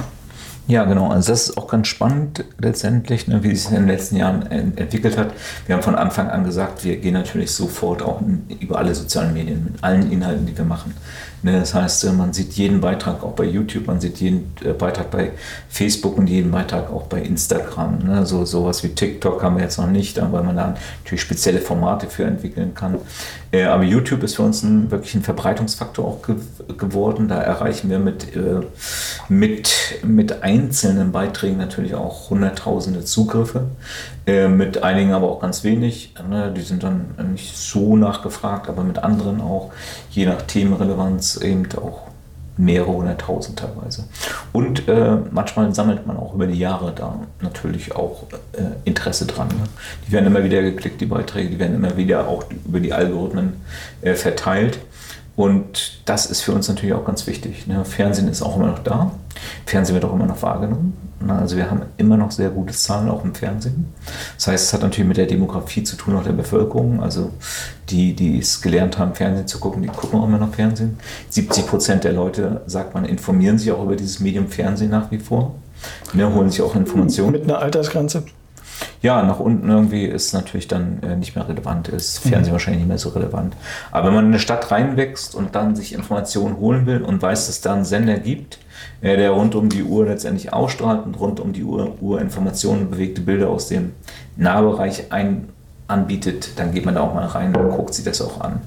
Ja, 0.66 0.84
genau. 0.84 1.08
Also 1.08 1.32
das 1.32 1.48
ist 1.48 1.58
auch 1.58 1.66
ganz 1.66 1.88
spannend 1.88 2.44
letztendlich, 2.58 3.26
ne, 3.26 3.42
wie 3.42 3.54
sich 3.56 3.70
in 3.70 3.76
den 3.76 3.88
letzten 3.88 4.16
Jahren 4.16 4.48
entwickelt 4.50 5.16
hat. 5.18 5.32
Wir 5.66 5.74
haben 5.74 5.82
von 5.82 5.96
Anfang 5.96 6.28
an 6.28 6.44
gesagt, 6.44 6.84
wir 6.84 6.96
gehen 6.96 7.14
natürlich 7.14 7.50
sofort 7.50 8.02
auch 8.02 8.20
über 8.60 8.78
alle 8.78 8.94
sozialen 8.94 9.34
Medien 9.34 9.64
mit 9.64 9.82
allen 9.82 10.12
Inhalten, 10.12 10.46
die 10.46 10.56
wir 10.56 10.64
machen. 10.64 10.94
Ne, 11.42 11.58
das 11.58 11.72
heißt, 11.72 12.04
äh, 12.04 12.12
man 12.12 12.34
sieht 12.34 12.52
jeden 12.52 12.82
Beitrag 12.82 13.22
auch 13.22 13.32
bei 13.32 13.44
YouTube, 13.44 13.86
man 13.86 13.98
sieht 13.98 14.18
jeden 14.18 14.52
äh, 14.62 14.74
Beitrag 14.74 15.10
bei 15.10 15.32
Facebook 15.70 16.18
und 16.18 16.26
jeden 16.26 16.50
Beitrag 16.50 16.90
auch 16.90 17.04
bei 17.04 17.22
Instagram. 17.22 17.98
Ne, 18.04 18.26
so 18.26 18.44
sowas 18.44 18.84
wie 18.84 18.88
TikTok 18.88 19.42
haben 19.42 19.56
wir 19.56 19.62
jetzt 19.62 19.78
noch 19.78 19.86
nicht, 19.86 20.20
weil 20.20 20.42
man 20.42 20.56
da 20.56 20.74
natürlich 21.02 21.22
spezielle 21.22 21.60
Formate 21.60 22.08
für 22.08 22.24
entwickeln 22.24 22.74
kann. 22.74 22.98
Äh, 23.52 23.64
aber 23.64 23.84
YouTube 23.84 24.22
ist 24.22 24.36
für 24.36 24.42
uns 24.42 24.62
ein, 24.62 24.90
wirklich 24.90 25.14
ein 25.14 25.22
Verbreitungsfaktor 25.22 26.06
auch 26.06 26.22
ge 26.22 26.36
geworden. 26.76 27.28
Da 27.28 27.40
erreichen 27.40 27.90
wir 27.90 27.98
mit, 27.98 28.28
mit, 29.28 29.98
mit 30.02 30.42
einzelnen 30.60 31.12
Beiträgen 31.12 31.58
natürlich 31.58 31.94
auch 31.94 32.30
hunderttausende 32.30 33.04
Zugriffe. 33.04 33.64
mit 34.26 34.82
einigen 34.82 35.12
aber 35.12 35.28
auch 35.30 35.40
ganz 35.40 35.64
wenig. 35.64 36.14
Ne, 36.28 36.52
die 36.56 36.60
sind 36.60 36.82
dann 36.82 37.14
nicht 37.32 37.56
so 37.56 37.96
nachgefragt, 37.96 38.68
aber 38.68 38.84
mit 38.84 38.98
anderen 38.98 39.40
auch, 39.40 39.72
je 40.10 40.26
nach 40.26 40.42
Themenrelevanz 40.42 41.36
eben 41.38 41.66
auch 41.76 42.10
mehrere 42.60 42.92
hunderttausend 42.92 43.58
teilweise. 43.58 44.04
Und 44.52 44.86
äh, 44.88 45.16
manchmal 45.30 45.74
sammelt 45.74 46.06
man 46.06 46.16
auch 46.16 46.34
über 46.34 46.46
die 46.46 46.58
Jahre 46.58 46.92
da 46.94 47.18
natürlich 47.40 47.96
auch 47.96 48.24
äh, 48.52 48.62
Interesse 48.84 49.26
dran. 49.26 49.48
Ne? 49.48 49.64
Die 50.06 50.12
werden 50.12 50.26
immer 50.26 50.44
wieder 50.44 50.62
geklickt, 50.62 51.00
die 51.00 51.06
Beiträge, 51.06 51.50
die 51.50 51.58
werden 51.58 51.74
immer 51.74 51.96
wieder 51.96 52.28
auch 52.28 52.44
über 52.66 52.80
die 52.80 52.92
Algorithmen 52.92 53.54
äh, 54.02 54.14
verteilt. 54.14 54.78
Und 55.36 56.02
das 56.04 56.26
ist 56.26 56.42
für 56.42 56.52
uns 56.52 56.68
natürlich 56.68 56.94
auch 56.94 57.06
ganz 57.06 57.26
wichtig. 57.26 57.66
Ne? 57.66 57.84
Fernsehen 57.84 58.28
ist 58.28 58.42
auch 58.42 58.56
immer 58.56 58.66
noch 58.66 58.80
da. 58.80 59.12
Fernsehen 59.66 59.94
wird 59.94 60.04
auch 60.04 60.12
immer 60.12 60.26
noch 60.26 60.42
wahrgenommen. 60.42 60.96
Also 61.28 61.56
wir 61.56 61.70
haben 61.70 61.82
immer 61.98 62.16
noch 62.16 62.30
sehr 62.30 62.48
gute 62.48 62.72
Zahlen 62.72 63.10
auch 63.10 63.24
im 63.24 63.34
Fernsehen. 63.34 63.92
Das 64.36 64.46
heißt, 64.46 64.64
es 64.66 64.72
hat 64.72 64.82
natürlich 64.82 65.06
mit 65.06 65.18
der 65.18 65.26
Demografie 65.26 65.82
zu 65.82 65.96
tun, 65.96 66.16
auch 66.16 66.24
der 66.24 66.32
Bevölkerung. 66.32 67.02
Also 67.02 67.30
die, 67.90 68.14
die 68.14 68.38
es 68.38 68.62
gelernt 68.62 68.98
haben, 68.98 69.14
Fernsehen 69.14 69.46
zu 69.46 69.60
gucken, 69.60 69.82
die 69.82 69.88
gucken 69.88 70.18
auch 70.18 70.26
immer 70.26 70.38
noch 70.38 70.54
Fernsehen. 70.54 70.98
70 71.28 71.66
Prozent 71.66 72.04
der 72.04 72.14
Leute, 72.14 72.62
sagt 72.66 72.94
man, 72.94 73.04
informieren 73.04 73.58
sich 73.58 73.70
auch 73.70 73.82
über 73.84 73.96
dieses 73.96 74.20
Medium 74.20 74.48
Fernsehen 74.48 74.90
nach 74.90 75.10
wie 75.10 75.18
vor. 75.18 75.54
Ne, 76.12 76.32
holen 76.32 76.50
sich 76.50 76.62
auch 76.62 76.74
Informationen. 76.74 77.32
Mit 77.32 77.44
einer 77.44 77.58
Altersgrenze? 77.58 78.24
Ja, 79.02 79.22
nach 79.22 79.40
unten 79.40 79.68
irgendwie 79.68 80.04
ist 80.04 80.32
natürlich 80.32 80.68
dann 80.68 81.02
äh, 81.02 81.16
nicht 81.16 81.34
mehr 81.34 81.48
relevant, 81.48 81.88
ist 81.88 82.18
Fernsehen 82.18 82.48
mhm. 82.48 82.52
wahrscheinlich 82.52 82.80
nicht 82.80 82.88
mehr 82.88 82.98
so 82.98 83.10
relevant. 83.10 83.54
Aber 83.90 84.08
wenn 84.08 84.14
man 84.14 84.24
in 84.26 84.32
eine 84.32 84.40
Stadt 84.40 84.70
reinwächst 84.70 85.34
und 85.34 85.54
dann 85.54 85.74
sich 85.74 85.92
Informationen 85.94 86.56
holen 86.58 86.86
will 86.86 87.02
und 87.02 87.20
weiß, 87.20 87.46
dass 87.46 87.56
es 87.56 87.60
da 87.60 87.74
einen 87.74 87.84
Sender 87.84 88.18
gibt, 88.18 88.58
der 89.02 89.30
rund 89.30 89.54
um 89.54 89.68
die 89.68 89.82
Uhr 89.82 90.06
letztendlich 90.06 90.52
ausstrahlt 90.52 91.06
und 91.06 91.18
rund 91.18 91.40
um 91.40 91.52
die 91.52 91.64
Uhr, 91.64 91.94
Uhr 92.00 92.20
Informationen, 92.20 92.90
bewegte 92.90 93.20
Bilder 93.20 93.48
aus 93.48 93.68
dem 93.68 93.92
Nahbereich 94.36 95.10
ein, 95.10 95.48
anbietet, 95.90 96.50
dann 96.56 96.72
geht 96.72 96.86
man 96.86 96.94
da 96.94 97.02
auch 97.02 97.12
mal 97.12 97.26
rein 97.26 97.54
und 97.54 97.70
guckt 97.70 97.94
sich 97.94 98.04
das 98.04 98.22
auch 98.22 98.40
an. 98.40 98.60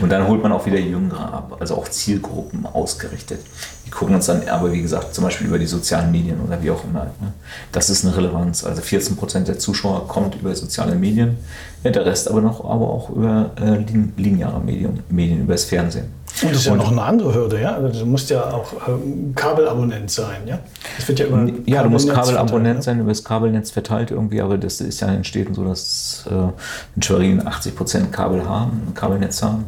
Und 0.00 0.10
dann 0.10 0.26
holt 0.26 0.42
man 0.42 0.50
auch 0.50 0.64
wieder 0.66 0.78
Jüngere 0.78 1.32
ab, 1.32 1.56
also 1.60 1.76
auch 1.76 1.88
Zielgruppen 1.88 2.66
ausgerichtet. 2.66 3.40
Die 3.86 3.90
gucken 3.90 4.14
uns 4.14 4.26
dann 4.26 4.48
aber, 4.48 4.72
wie 4.72 4.80
gesagt, 4.80 5.14
zum 5.14 5.24
Beispiel 5.24 5.46
über 5.46 5.58
die 5.58 5.66
sozialen 5.66 6.10
Medien 6.10 6.40
oder 6.40 6.62
wie 6.62 6.70
auch 6.70 6.82
immer. 6.84 7.04
Ne? 7.20 7.32
Das 7.70 7.90
ist 7.90 8.04
eine 8.04 8.16
Relevanz. 8.16 8.64
Also 8.64 8.80
14 8.82 9.16
Prozent 9.16 9.48
der 9.48 9.58
Zuschauer 9.58 10.08
kommt 10.08 10.34
über 10.36 10.54
soziale 10.54 10.94
Medien, 10.94 11.36
der 11.84 12.06
Rest 12.06 12.28
aber 12.28 12.40
noch 12.40 12.64
aber 12.64 12.88
auch 12.88 13.10
über 13.10 13.50
äh, 13.60 13.84
lineare 14.16 14.60
Medien, 14.60 15.00
Medien, 15.08 15.42
über 15.42 15.52
das 15.54 15.64
Fernsehen. 15.64 16.19
Und 16.42 16.50
das 16.52 16.60
ist 16.60 16.66
ja 16.66 16.74
noch 16.74 16.90
eine 16.90 17.02
andere 17.02 17.34
Hürde, 17.34 17.60
ja? 17.60 17.74
Also 17.74 18.00
du 18.00 18.06
musst 18.06 18.30
ja 18.30 18.42
auch 18.50 18.72
ähm, 18.88 19.32
Kabelabonnent 19.34 20.10
sein, 20.10 20.42
ja? 20.46 20.58
Das 20.96 21.08
wird 21.08 21.18
ja 21.18 21.26
über 21.26 21.46
Ja, 21.66 21.82
du 21.82 21.90
musst 21.90 22.08
Kabelabonnent 22.10 22.76
ne? 22.76 22.82
sein, 22.82 23.00
über 23.00 23.10
das 23.10 23.24
Kabelnetz 23.24 23.70
verteilt 23.70 24.10
irgendwie, 24.10 24.40
aber 24.40 24.58
das 24.58 24.80
ist 24.80 25.00
ja 25.00 25.08
entsteht 25.08 25.54
so, 25.54 25.64
dass 25.64 26.24
äh, 26.30 26.34
in 26.96 27.02
Schwerin 27.02 27.46
80 27.46 27.76
Prozent 27.76 28.12
Kabel 28.12 28.48
haben, 28.48 28.92
Kabelnetz 28.94 29.42
haben. 29.42 29.64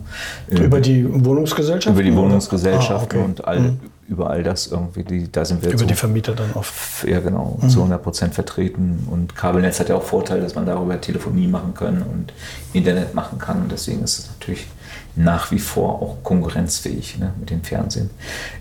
Äh, 0.50 0.60
Über 0.60 0.80
die 0.80 1.06
Wohnungsgesellschaft? 1.24 1.94
über 1.94 2.02
die 2.02 2.14
Wohnungsgesellschaften 2.14 3.18
Ah, 3.18 3.22
okay. 3.22 3.24
und 3.24 3.44
all, 3.46 3.72
über 4.08 4.30
all 4.30 4.42
das 4.42 4.66
irgendwie, 4.66 5.02
die, 5.04 5.30
da 5.32 5.44
sind 5.44 5.62
wir 5.62 5.70
Über 5.70 5.78
so, 5.78 5.86
die 5.86 5.94
Vermieter 5.94 6.34
dann 6.34 6.52
oft. 6.54 7.04
ja 7.06 7.20
genau, 7.20 7.58
zu 7.68 7.78
100 7.78 8.02
Prozent 8.02 8.34
vertreten 8.34 9.06
und 9.10 9.34
Kabelnetz 9.36 9.80
hat 9.80 9.88
ja 9.88 9.94
auch 9.96 10.02
Vorteile, 10.02 10.42
dass 10.42 10.54
man 10.54 10.66
darüber 10.66 11.00
Telefonie 11.00 11.46
machen 11.46 11.74
kann 11.74 12.02
und 12.02 12.32
Internet 12.72 13.14
machen 13.14 13.38
kann 13.38 13.62
und 13.62 13.72
deswegen 13.72 14.02
ist 14.02 14.18
es 14.18 14.30
natürlich 14.38 14.66
nach 15.14 15.50
wie 15.50 15.58
vor 15.58 16.00
auch 16.00 16.16
konkurrenzfähig 16.22 17.18
ne, 17.18 17.32
mit 17.38 17.50
dem 17.50 17.62
Fernsehen. 17.62 18.10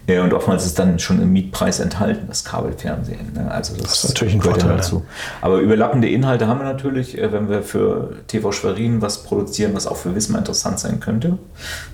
Äh, 0.07 0.19
Und 0.19 0.33
oftmals 0.33 0.65
ist 0.65 0.77
dann 0.77 1.00
schon 1.00 1.21
im 1.21 1.31
Mietpreis 1.31 1.79
enthalten, 1.79 2.25
das 2.27 2.43
Kabelfernsehen. 2.43 3.33
Ne? 3.33 3.50
Also 3.50 3.75
das, 3.77 4.03
ist 4.03 4.09
natürlich 4.09 4.33
ein 4.33 4.41
Vorteil 4.41 4.69
dazu. 4.75 5.05
Aber 5.39 5.59
überlappende 5.59 6.09
Inhalte 6.09 6.47
haben 6.47 6.59
wir 6.59 6.65
natürlich, 6.65 7.17
äh, 7.17 7.31
wenn 7.31 7.50
wir 7.50 7.63
für 7.63 8.15
TV 8.27 8.51
Schwerin 8.51 9.01
was 9.01 9.23
produzieren, 9.23 9.73
was 9.73 9.88
auch 9.88 9.97
für 9.97 10.13
Wismar 10.13 10.39
interessant 10.39 10.79
sein 10.79 11.00
könnte, 11.00 11.38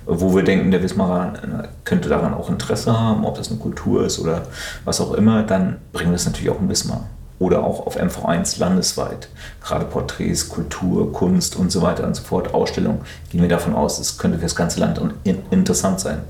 wo 0.06 0.36
wir 0.36 0.44
denken, 0.44 0.72
der 0.72 0.82
Wismarer 0.82 1.34
äh, 1.36 1.68
könnte 1.84 2.10
daran 2.10 2.34
auch 2.34 2.50
Interesse 2.50 3.00
haben, 3.00 3.26
ob 3.26 3.38
das 3.38 3.50
eine 3.50 3.60
Kultur 3.60 4.06
ist 4.06 4.20
oder 4.20 4.44
was 4.86 5.00
auch 5.02 5.14
immer, 5.14 5.44
dann 5.44 5.78
bringen 5.94 6.12
wir 6.12 6.16
es 6.16 6.26
natürlich 6.26 6.50
auch 6.50 6.60
in 6.60 6.70
Wismar. 6.70 7.08
Oder 7.40 7.64
auch 7.64 7.86
auf 7.86 8.00
MV1 8.00 8.60
landesweit. 8.60 9.30
Gerade 9.64 9.86
Porträts, 9.86 10.50
Kultur, 10.50 11.14
Kunst 11.14 11.56
und 11.56 11.72
so 11.72 11.84
weiter 11.84 12.06
und 12.08 12.16
so 12.16 12.24
fort, 12.24 12.54
Ausstellungen, 12.54 13.02
gehen 13.30 13.42
wir 13.42 13.50
davon 13.50 13.76
aus, 13.76 14.00
es 14.00 14.18
könnte 14.18 14.38
für 14.38 14.44
das 14.46 14.56
ganze 14.56 14.80
Land 14.80 15.00
in- 15.24 15.44
interessant 15.52 16.00
sein. 16.00 16.22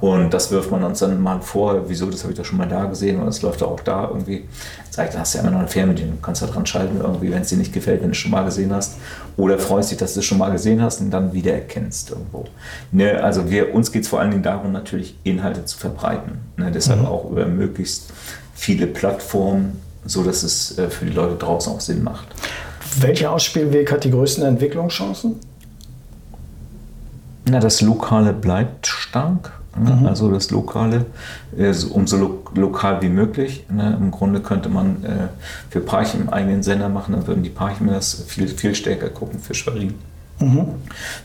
Und 0.00 0.32
das 0.32 0.50
wirft 0.50 0.70
man 0.70 0.84
uns 0.84 1.00
dann 1.00 1.20
mal 1.20 1.40
vor, 1.40 1.88
wieso, 1.88 2.06
das 2.10 2.22
habe 2.22 2.32
ich 2.32 2.38
doch 2.38 2.44
schon 2.44 2.58
mal 2.58 2.68
da 2.68 2.84
gesehen 2.84 3.18
und 3.18 3.26
das 3.26 3.42
läuft 3.42 3.62
auch 3.62 3.80
da 3.80 4.08
irgendwie. 4.08 4.44
Zeigt, 4.90 5.14
da 5.14 5.20
hast 5.20 5.34
du 5.34 5.38
ja 5.38 5.42
immer 5.42 5.52
noch 5.52 5.60
eine 5.60 5.68
Fernbedienung, 5.68 6.16
du 6.16 6.22
kannst 6.22 6.42
da 6.42 6.46
dran 6.46 6.66
schalten 6.66 7.00
irgendwie, 7.00 7.30
wenn 7.32 7.42
es 7.42 7.48
dir 7.48 7.58
nicht 7.58 7.72
gefällt, 7.72 8.00
wenn 8.00 8.08
du 8.08 8.12
es 8.12 8.18
schon 8.18 8.30
mal 8.30 8.44
gesehen 8.44 8.72
hast. 8.72 8.94
Oder 9.36 9.58
freust 9.58 9.90
dich, 9.90 9.98
dass 9.98 10.14
du 10.14 10.20
es 10.20 10.26
schon 10.26 10.38
mal 10.38 10.50
gesehen 10.50 10.82
hast 10.82 11.00
und 11.00 11.10
dann 11.10 11.32
wieder 11.32 11.52
erkennst 11.52 12.10
irgendwo. 12.10 12.44
Ne, 12.92 13.22
also 13.22 13.50
wir, 13.50 13.74
uns 13.74 13.90
geht 13.92 14.02
es 14.02 14.08
vor 14.08 14.20
allen 14.20 14.30
Dingen 14.30 14.42
darum, 14.42 14.72
natürlich 14.72 15.16
Inhalte 15.24 15.64
zu 15.64 15.78
verbreiten. 15.78 16.38
Ne, 16.56 16.70
deshalb 16.72 17.04
auch 17.04 17.30
über 17.30 17.46
möglichst 17.46 18.12
viele 18.54 18.86
Plattformen, 18.86 19.80
so 20.04 20.22
dass 20.22 20.42
es 20.42 20.78
äh, 20.78 20.88
für 20.88 21.04
die 21.04 21.12
Leute 21.12 21.36
draußen 21.36 21.72
auch 21.72 21.80
Sinn 21.80 22.02
macht. 22.02 22.26
Welcher 23.00 23.32
Ausspielweg 23.32 23.92
hat 23.92 24.04
die 24.04 24.10
größten 24.10 24.44
Entwicklungschancen? 24.44 25.36
Na, 27.44 27.60
das 27.60 27.80
Lokale 27.80 28.32
bleibt 28.32 28.86
stark. 28.86 29.52
Ne? 29.78 30.08
Also 30.08 30.30
das 30.30 30.50
Lokale 30.50 31.06
umso 31.90 32.16
lo 32.16 32.44
lokal 32.54 33.00
wie 33.02 33.08
möglich. 33.08 33.64
Ne? 33.70 33.96
Im 34.00 34.10
Grunde 34.10 34.40
könnte 34.40 34.68
man 34.68 35.04
äh, 35.04 35.28
für 35.70 35.80
Parchim 35.80 36.22
einen 36.22 36.28
eigenen 36.30 36.62
Sender 36.62 36.88
machen, 36.88 37.12
dann 37.12 37.26
würden 37.26 37.42
die 37.42 37.50
Parchim 37.50 37.88
das 37.88 38.24
viel, 38.26 38.48
viel 38.48 38.74
stärker 38.74 39.08
gucken 39.08 39.38
für 39.38 39.54
Schwerin. 39.54 39.94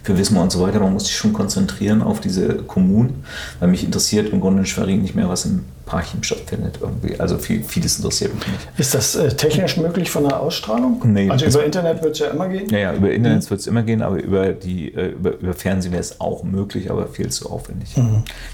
Für 0.02 0.18
Wismar 0.18 0.44
und 0.44 0.52
so 0.52 0.62
weiter. 0.62 0.80
Man 0.80 0.94
muss 0.94 1.06
sich 1.06 1.16
schon 1.16 1.34
konzentrieren 1.34 2.02
auf 2.02 2.20
diese 2.20 2.56
Kommunen, 2.56 3.24
weil 3.60 3.70
mich 3.70 3.84
interessiert 3.84 4.30
im 4.30 4.42
Grunde 4.42 4.62
in 4.62 4.66
Schwerin 4.66 5.02
nicht 5.02 5.14
mehr, 5.14 5.30
was 5.30 5.46
im 5.46 5.66
Parchim 5.86 6.24
stattfindet. 6.24 6.80
Irgendwie. 6.82 7.20
Also 7.20 7.38
viel, 7.38 7.64
vieles 7.64 7.98
interessiert 7.98 8.34
mich 8.34 8.48
nicht. 8.48 8.68
Ist 8.78 8.94
das 8.94 9.16
äh, 9.16 9.30
technisch 9.30 9.78
möglich 9.78 10.10
von 10.10 10.24
der 10.24 10.40
Ausstrahlung? 10.40 11.02
Nee, 11.06 11.30
also 11.30 11.46
über 11.46 11.66
Internet 11.66 12.02
wird 12.02 12.14
es 12.14 12.20
ja 12.20 12.28
immer 12.28 12.48
gehen. 12.48 12.70
Ja, 12.70 12.78
ja, 12.78 12.94
über 12.94 13.12
Internet 13.12 13.50
wird 13.50 13.60
es 13.60 13.68
immer 13.68 13.84
gehen, 13.84 14.02
aber 14.02 14.22
über, 14.22 14.54
die, 14.54 14.94
äh, 14.94 15.12
über, 15.12 15.38
über 15.38 15.54
Fernsehen 15.54 15.92
wäre 15.92 16.02
es 16.02 16.22
auch 16.22 16.44
möglich, 16.44 16.90
aber 16.90 17.08
viel 17.08 17.30
zu 17.30 17.50
aufwendig, 17.50 17.96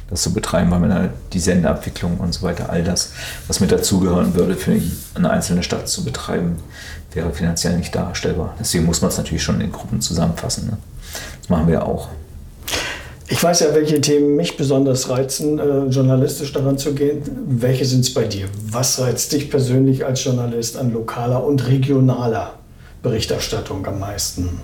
das 0.10 0.24
zu 0.24 0.34
betreiben, 0.34 0.72
weil 0.72 0.80
man 0.80 0.94
halt 0.94 1.12
die 1.34 1.40
Sendeabwicklung 1.40 2.18
und 2.18 2.34
so 2.34 2.42
weiter, 2.42 2.70
all 2.70 2.84
das, 2.84 3.14
was 3.48 3.60
mit 3.60 3.72
dazugehören 3.72 4.34
würde, 4.36 4.56
für 4.56 4.80
eine 5.16 5.30
einzelne 5.30 5.64
Stadt 5.64 5.88
zu 5.88 6.04
betreiben, 6.04 6.58
wäre 7.14 7.32
finanziell 7.32 7.78
nicht 7.78 7.94
darstellbar. 7.96 8.56
Deswegen 8.60 8.86
muss 8.86 9.02
man 9.02 9.10
es 9.10 9.18
natürlich 9.18 9.44
schon 9.44 9.62
in 9.62 9.72
Gruppen 9.72 10.02
zusammenfassen. 10.02 10.68
Ne? 10.68 10.78
Das 11.42 11.50
machen 11.50 11.68
wir 11.68 11.86
auch. 11.86 12.10
Ich 13.32 13.44
weiß 13.44 13.60
ja, 13.60 13.76
welche 13.76 14.02
Themen 14.02 14.36
mich 14.36 14.58
besonders 14.58 15.08
reizen, 15.08 15.60
äh, 15.60 15.86
journalistisch 15.86 16.52
daran 16.52 16.80
zu 16.80 16.96
gehen. 16.96 17.22
Welche 17.48 17.86
sind 17.86 18.02
es 18.02 18.12
bei 18.12 18.24
dir? 18.24 18.48
Was 18.72 19.00
reizt 19.00 19.32
dich 19.32 19.52
persönlich 19.52 20.04
als 20.04 20.24
Journalist 20.24 20.76
an 20.78 20.92
lokaler 20.92 21.44
und 21.46 21.68
regionaler 21.68 22.56
Berichterstattung 23.04 23.86
am 23.86 24.00
meisten? 24.00 24.60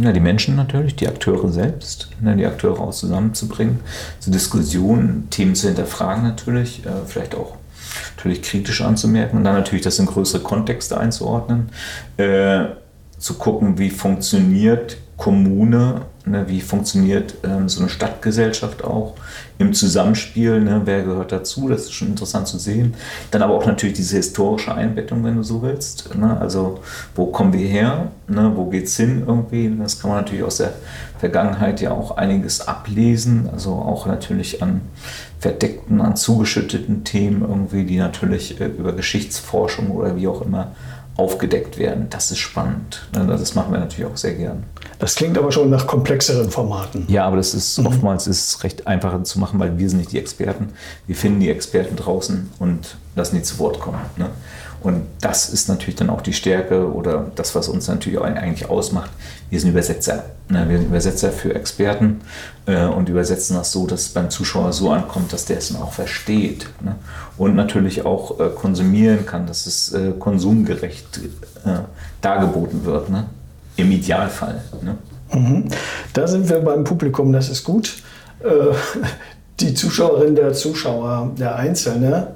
Ja, 0.00 0.12
die 0.12 0.20
Menschen 0.20 0.54
natürlich, 0.54 0.94
die 0.94 1.08
Akteure 1.08 1.50
selbst, 1.50 2.08
ne, 2.20 2.36
die 2.36 2.46
Akteure 2.46 2.78
auch 2.78 2.92
zusammenzubringen, 2.92 3.80
zu 4.20 4.30
Diskussionen, 4.30 5.26
Themen 5.30 5.56
zu 5.56 5.66
hinterfragen 5.66 6.22
natürlich, 6.22 6.86
äh, 6.86 6.90
vielleicht 7.04 7.34
auch 7.34 7.56
natürlich 8.16 8.42
kritisch 8.42 8.80
anzumerken 8.80 9.38
und 9.38 9.44
dann 9.44 9.54
natürlich 9.54 9.82
das 9.82 9.98
in 9.98 10.06
größere 10.06 10.42
Kontexte 10.42 10.98
einzuordnen, 10.98 11.70
äh, 12.16 12.66
zu 13.18 13.34
gucken, 13.34 13.78
wie 13.78 13.90
funktioniert 13.90 14.98
Kommune, 15.16 16.02
ne, 16.26 16.44
wie 16.46 16.60
funktioniert 16.60 17.36
ähm, 17.42 17.68
so 17.68 17.80
eine 17.80 17.88
Stadtgesellschaft 17.88 18.84
auch 18.84 19.14
im 19.58 19.72
Zusammenspiel, 19.72 20.60
ne, 20.60 20.82
wer 20.84 21.04
gehört 21.04 21.32
dazu, 21.32 21.68
das 21.68 21.82
ist 21.82 21.94
schon 21.94 22.08
interessant 22.08 22.48
zu 22.48 22.58
sehen. 22.58 22.94
Dann 23.30 23.42
aber 23.42 23.54
auch 23.54 23.66
natürlich 23.66 23.96
diese 23.96 24.16
historische 24.16 24.74
Einbettung, 24.74 25.24
wenn 25.24 25.36
du 25.36 25.42
so 25.42 25.62
willst. 25.62 26.14
Ne, 26.14 26.38
also 26.38 26.80
wo 27.14 27.26
kommen 27.26 27.54
wir 27.54 27.66
her, 27.66 28.12
ne, 28.28 28.52
wo 28.54 28.66
geht's 28.66 28.96
hin 28.96 29.24
irgendwie, 29.26 29.74
das 29.78 30.00
kann 30.00 30.10
man 30.10 30.20
natürlich 30.20 30.44
aus 30.44 30.58
der 30.58 30.74
Vergangenheit 31.18 31.80
ja 31.80 31.92
auch 31.92 32.18
einiges 32.18 32.68
ablesen, 32.68 33.48
also 33.50 33.72
auch 33.72 34.06
natürlich 34.06 34.62
an 34.62 34.82
verdeckten, 35.38 36.00
an 36.00 36.16
zugeschütteten 36.16 37.04
Themen 37.04 37.42
irgendwie, 37.42 37.84
die 37.84 37.98
natürlich 37.98 38.60
äh, 38.60 38.66
über 38.66 38.92
Geschichtsforschung 38.92 39.90
oder 39.90 40.16
wie 40.16 40.28
auch 40.28 40.42
immer 40.42 40.72
aufgedeckt 41.16 41.78
werden. 41.78 42.08
Das 42.10 42.30
ist 42.30 42.38
spannend. 42.38 43.06
Ne? 43.14 43.26
Das 43.26 43.54
machen 43.54 43.72
wir 43.72 43.78
natürlich 43.78 44.10
auch 44.10 44.16
sehr 44.16 44.34
gern. 44.34 44.64
Das 44.98 45.14
klingt 45.14 45.36
aber 45.36 45.52
schon 45.52 45.68
nach 45.68 45.86
komplexeren 45.86 46.50
Formaten. 46.50 47.04
Ja, 47.08 47.26
aber 47.26 47.36
das 47.36 47.54
ist 47.54 47.78
oftmals 47.78 48.26
ist 48.26 48.64
recht 48.64 48.86
einfach 48.86 49.22
zu 49.24 49.38
machen, 49.38 49.58
weil 49.58 49.78
wir 49.78 49.88
sind 49.88 49.98
nicht 49.98 50.12
die 50.12 50.18
Experten. 50.18 50.70
Wir 51.06 51.16
finden 51.16 51.40
die 51.40 51.50
Experten 51.50 51.96
draußen 51.96 52.50
und 52.58 52.96
lassen 53.14 53.36
die 53.36 53.42
zu 53.42 53.58
Wort 53.58 53.80
kommen. 53.80 54.00
Ne? 54.16 54.30
Und 54.82 55.02
das 55.20 55.48
ist 55.48 55.68
natürlich 55.68 55.96
dann 55.96 56.10
auch 56.10 56.20
die 56.20 56.32
Stärke 56.32 56.92
oder 56.92 57.26
das, 57.34 57.54
was 57.54 57.68
uns 57.68 57.88
natürlich 57.88 58.18
auch 58.18 58.24
eigentlich 58.24 58.68
ausmacht. 58.70 59.10
Wir 59.50 59.58
sind 59.58 59.70
Übersetzer. 59.70 60.26
Ne? 60.48 60.68
Wir 60.68 60.78
sind 60.78 60.88
Übersetzer 60.88 61.32
für 61.32 61.54
Experten 61.54 62.20
äh, 62.66 62.84
und 62.84 63.08
übersetzen 63.08 63.56
das 63.56 63.72
so, 63.72 63.86
dass 63.86 64.02
es 64.02 64.08
beim 64.10 64.30
Zuschauer 64.30 64.72
so 64.72 64.90
ankommt, 64.90 65.32
dass 65.32 65.44
der 65.44 65.58
es 65.58 65.68
dann 65.68 65.82
auch 65.82 65.92
versteht. 65.92 66.68
Ne? 66.82 66.94
Und 67.36 67.56
natürlich 67.56 68.04
auch 68.04 68.38
äh, 68.38 68.48
konsumieren 68.50 69.26
kann, 69.26 69.46
dass 69.46 69.66
es 69.66 69.92
äh, 69.92 70.12
konsumgerecht 70.18 71.20
äh, 71.64 71.80
dargeboten 72.20 72.84
wird. 72.84 73.10
Ne? 73.10 73.26
Im 73.76 73.90
Idealfall. 73.90 74.62
Ne? 74.82 74.96
Mhm. 75.32 75.64
Da 76.12 76.26
sind 76.26 76.48
wir 76.48 76.60
beim 76.60 76.84
Publikum, 76.84 77.32
das 77.32 77.48
ist 77.48 77.64
gut. 77.64 78.02
Äh, 78.40 78.46
Die 79.60 79.72
Zuschauerin, 79.72 80.34
der 80.34 80.52
Zuschauer, 80.52 81.32
der 81.38 81.56
Einzelne 81.56 82.34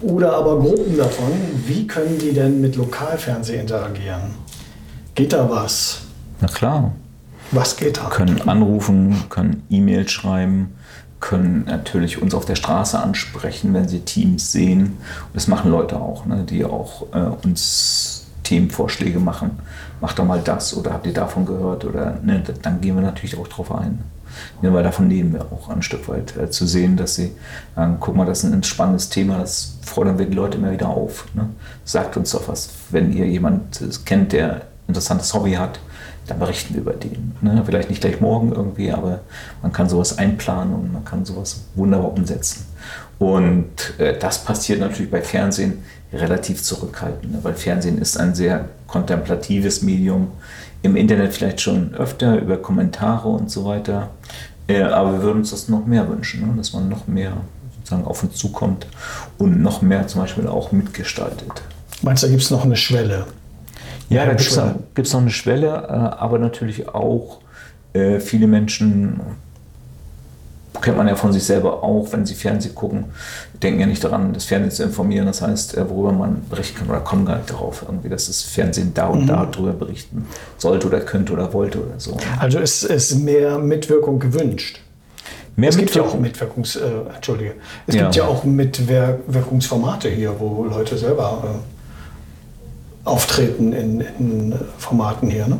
oder 0.00 0.34
aber 0.34 0.60
Gruppen 0.60 0.96
davon, 0.96 1.32
wie 1.66 1.88
können 1.88 2.18
die 2.20 2.32
denn 2.32 2.60
mit 2.60 2.76
Lokalfernsehen 2.76 3.62
interagieren? 3.62 4.20
Geht 5.16 5.32
da 5.32 5.50
was? 5.50 6.02
Na 6.40 6.46
klar. 6.46 6.92
Was 7.50 7.76
geht 7.76 7.96
da? 7.96 8.08
können 8.10 8.48
anrufen, 8.48 9.24
können 9.28 9.64
E-Mail 9.70 10.08
schreiben, 10.08 10.74
können 11.20 11.64
natürlich 11.66 12.20
uns 12.20 12.34
auf 12.34 12.44
der 12.44 12.56
Straße 12.56 12.98
ansprechen, 12.98 13.72
wenn 13.74 13.88
sie 13.88 14.00
Teams 14.00 14.52
sehen. 14.52 14.82
Und 14.82 15.34
das 15.34 15.48
machen 15.48 15.70
Leute 15.70 15.96
auch, 15.96 16.26
ne, 16.26 16.44
die 16.48 16.64
auch 16.64 17.06
äh, 17.12 17.46
uns 17.46 18.25
Themenvorschläge 18.46 19.18
machen. 19.18 19.58
Macht 20.00 20.18
doch 20.18 20.24
mal 20.24 20.40
das 20.40 20.76
oder 20.76 20.92
habt 20.92 21.06
ihr 21.06 21.12
davon 21.12 21.44
gehört? 21.44 21.84
Oder 21.84 22.18
ne, 22.22 22.42
dann 22.62 22.80
gehen 22.80 22.94
wir 22.94 23.02
natürlich 23.02 23.36
auch 23.38 23.48
drauf 23.48 23.72
ein. 23.72 23.98
Ja, 24.62 24.72
weil 24.72 24.84
davon 24.84 25.08
leben 25.08 25.32
wir 25.32 25.46
auch 25.50 25.68
ein 25.68 25.82
Stück 25.82 26.08
weit. 26.08 26.36
Äh, 26.36 26.50
zu 26.50 26.66
sehen, 26.66 26.96
dass 26.96 27.16
sie 27.16 27.32
sagen, 27.74 27.96
guck 27.98 28.14
mal, 28.14 28.26
das 28.26 28.44
ist 28.44 28.52
ein 28.52 28.62
spannendes 28.62 29.08
Thema, 29.08 29.38
das 29.38 29.78
fordern 29.82 30.18
wir 30.18 30.26
die 30.26 30.34
Leute 30.34 30.58
immer 30.58 30.70
wieder 30.70 30.88
auf. 30.88 31.26
Ne? 31.34 31.48
Sagt 31.84 32.16
uns 32.16 32.30
doch 32.30 32.46
was, 32.48 32.70
wenn 32.90 33.12
ihr 33.12 33.26
jemand 33.26 33.80
äh, 33.80 33.88
kennt, 34.04 34.32
der 34.32 34.54
ein 34.54 34.62
interessantes 34.88 35.32
Hobby 35.34 35.52
hat, 35.52 35.80
dann 36.26 36.38
berichten 36.38 36.74
wir 36.74 36.82
über 36.82 36.92
den. 36.92 37.34
Ne? 37.40 37.62
Vielleicht 37.64 37.88
nicht 37.88 38.00
gleich 38.00 38.20
morgen 38.20 38.52
irgendwie, 38.52 38.92
aber 38.92 39.20
man 39.62 39.72
kann 39.72 39.88
sowas 39.88 40.18
einplanen 40.18 40.74
und 40.74 40.92
man 40.92 41.04
kann 41.04 41.24
sowas 41.24 41.64
wunderbar 41.74 42.12
umsetzen. 42.12 42.66
Und 43.18 43.98
äh, 43.98 44.18
das 44.18 44.44
passiert 44.44 44.80
natürlich 44.80 45.10
bei 45.10 45.22
Fernsehen 45.22 45.82
relativ 46.12 46.62
zurückhaltend, 46.62 47.32
ne? 47.32 47.38
weil 47.42 47.54
Fernsehen 47.54 47.98
ist 47.98 48.18
ein 48.18 48.34
sehr 48.34 48.66
kontemplatives 48.86 49.82
Medium. 49.82 50.32
Im 50.82 50.96
Internet 50.96 51.34
vielleicht 51.34 51.60
schon 51.60 51.94
öfter 51.94 52.38
über 52.40 52.58
Kommentare 52.58 53.28
und 53.28 53.50
so 53.50 53.64
weiter. 53.64 54.10
Äh, 54.68 54.82
aber 54.82 55.14
wir 55.14 55.22
würden 55.22 55.38
uns 55.38 55.50
das 55.50 55.68
noch 55.68 55.86
mehr 55.86 56.08
wünschen, 56.08 56.46
ne? 56.46 56.54
dass 56.56 56.72
man 56.72 56.88
noch 56.88 57.06
mehr 57.06 57.32
sozusagen 57.78 58.04
auf 58.04 58.22
uns 58.22 58.36
zukommt 58.36 58.86
und 59.38 59.62
noch 59.62 59.80
mehr 59.80 60.06
zum 60.06 60.20
Beispiel 60.20 60.46
auch 60.46 60.72
mitgestaltet. 60.72 61.62
Meinst 62.02 62.22
du, 62.22 62.26
da 62.26 62.30
gibt 62.30 62.42
es 62.42 62.50
noch 62.50 62.64
eine 62.64 62.76
Schwelle? 62.76 63.26
Ja, 64.08 64.24
da 64.26 64.34
gibt 64.34 65.06
es 65.06 65.12
noch 65.12 65.20
eine 65.20 65.30
Schwelle, 65.30 65.68
äh, 65.68 65.92
aber 65.92 66.38
natürlich 66.38 66.88
auch 66.88 67.40
äh, 67.92 68.20
viele 68.20 68.46
Menschen 68.46 69.20
kennt 70.80 70.96
man 70.96 71.08
ja 71.08 71.16
von 71.16 71.32
sich 71.32 71.44
selber 71.44 71.82
auch, 71.82 72.06
wenn 72.12 72.24
sie 72.26 72.34
Fernsehen 72.34 72.74
gucken, 72.74 73.04
denken 73.62 73.80
ja 73.80 73.86
nicht 73.86 74.02
daran, 74.04 74.32
das 74.32 74.44
Fernsehen 74.44 74.70
zu 74.70 74.82
informieren. 74.84 75.26
Das 75.26 75.42
heißt, 75.42 75.76
äh, 75.76 75.88
worüber 75.90 76.12
man 76.12 76.42
berichten 76.48 76.78
kann 76.78 76.88
oder 76.88 77.00
kommen 77.00 77.24
gar 77.26 77.36
nicht 77.36 77.50
darauf, 77.50 77.82
irgendwie, 77.86 78.08
dass 78.08 78.26
das 78.26 78.42
Fernsehen 78.42 78.92
da 78.94 79.06
und 79.08 79.26
da 79.26 79.46
drüber 79.46 79.72
berichten 79.72 80.26
sollte 80.58 80.86
oder 80.86 81.00
könnte 81.00 81.32
oder 81.32 81.52
wollte 81.52 81.78
oder 81.84 81.98
so. 81.98 82.16
Also 82.38 82.58
ist, 82.58 82.84
ist 82.84 83.14
mehr 83.16 83.58
Mitwirkung 83.58 84.18
gewünscht. 84.18 84.80
Mehr 85.58 85.70
es 85.70 85.78
gibt 85.78 85.94
ja 85.94 86.02
auch 86.02 86.18
Mitwirkung. 86.18 86.62
Mitwirkungs, 86.62 86.76
äh, 86.76 87.14
Entschuldige, 87.14 87.54
es 87.86 87.94
Ja. 87.94 88.02
gibt 88.02 88.16
ja 88.16 88.24
auch 88.26 88.44
Mitwirkungsformate 88.44 90.08
hier, 90.10 90.34
wo 90.38 90.64
Leute 90.64 90.98
selber 90.98 91.42
äh, 91.44 93.08
auftreten 93.08 93.72
in, 93.72 94.00
in 94.18 94.54
Formaten 94.78 95.30
hier. 95.30 95.46
Ne? 95.46 95.58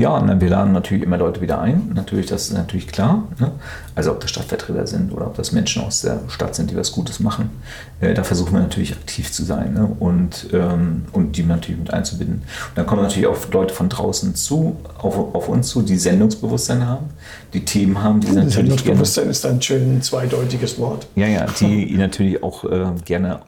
Ja, 0.00 0.18
na, 0.18 0.40
wir 0.40 0.48
laden 0.48 0.72
natürlich 0.72 1.04
immer 1.04 1.18
Leute 1.18 1.42
wieder 1.42 1.60
ein. 1.60 1.90
Natürlich, 1.94 2.24
das 2.24 2.44
ist 2.44 2.54
natürlich 2.54 2.86
klar. 2.86 3.28
Ne? 3.38 3.52
Also 3.94 4.12
ob 4.12 4.20
das 4.20 4.30
Stadtvertreter 4.30 4.86
sind 4.86 5.12
oder 5.12 5.26
ob 5.26 5.36
das 5.36 5.52
Menschen 5.52 5.82
aus 5.82 6.00
der 6.00 6.20
Stadt 6.28 6.54
sind, 6.54 6.70
die 6.70 6.76
was 6.76 6.92
Gutes 6.92 7.20
machen. 7.20 7.50
Äh, 8.00 8.14
da 8.14 8.24
versuchen 8.24 8.54
wir 8.54 8.60
natürlich 8.60 8.92
aktiv 8.92 9.30
zu 9.30 9.44
sein 9.44 9.74
ne? 9.74 9.94
und, 9.98 10.48
ähm, 10.54 11.04
und 11.12 11.36
die 11.36 11.42
natürlich 11.42 11.78
mit 11.78 11.92
einzubinden. 11.92 12.36
Und 12.36 12.78
dann 12.78 12.86
kommen 12.86 13.02
natürlich 13.02 13.26
auch 13.26 13.36
Leute 13.52 13.74
von 13.74 13.90
draußen 13.90 14.34
zu, 14.34 14.78
auf, 14.96 15.34
auf 15.34 15.48
uns 15.50 15.68
zu, 15.68 15.82
die 15.82 15.98
Sendungsbewusstsein 15.98 16.86
haben, 16.86 17.10
die 17.52 17.66
Themen 17.66 18.02
haben, 18.02 18.20
die 18.20 18.28
natürlich 18.28 18.54
gerne, 18.54 18.68
Sendungsbewusstsein 18.68 19.28
ist 19.28 19.44
ein 19.44 19.60
schön 19.60 20.00
zweideutiges 20.00 20.78
Wort. 20.78 21.08
ja, 21.14 21.26
ja, 21.26 21.44
die 21.60 21.94
natürlich 21.98 22.42
auch 22.42 22.64
äh, 22.64 22.86
gerne 23.04 23.40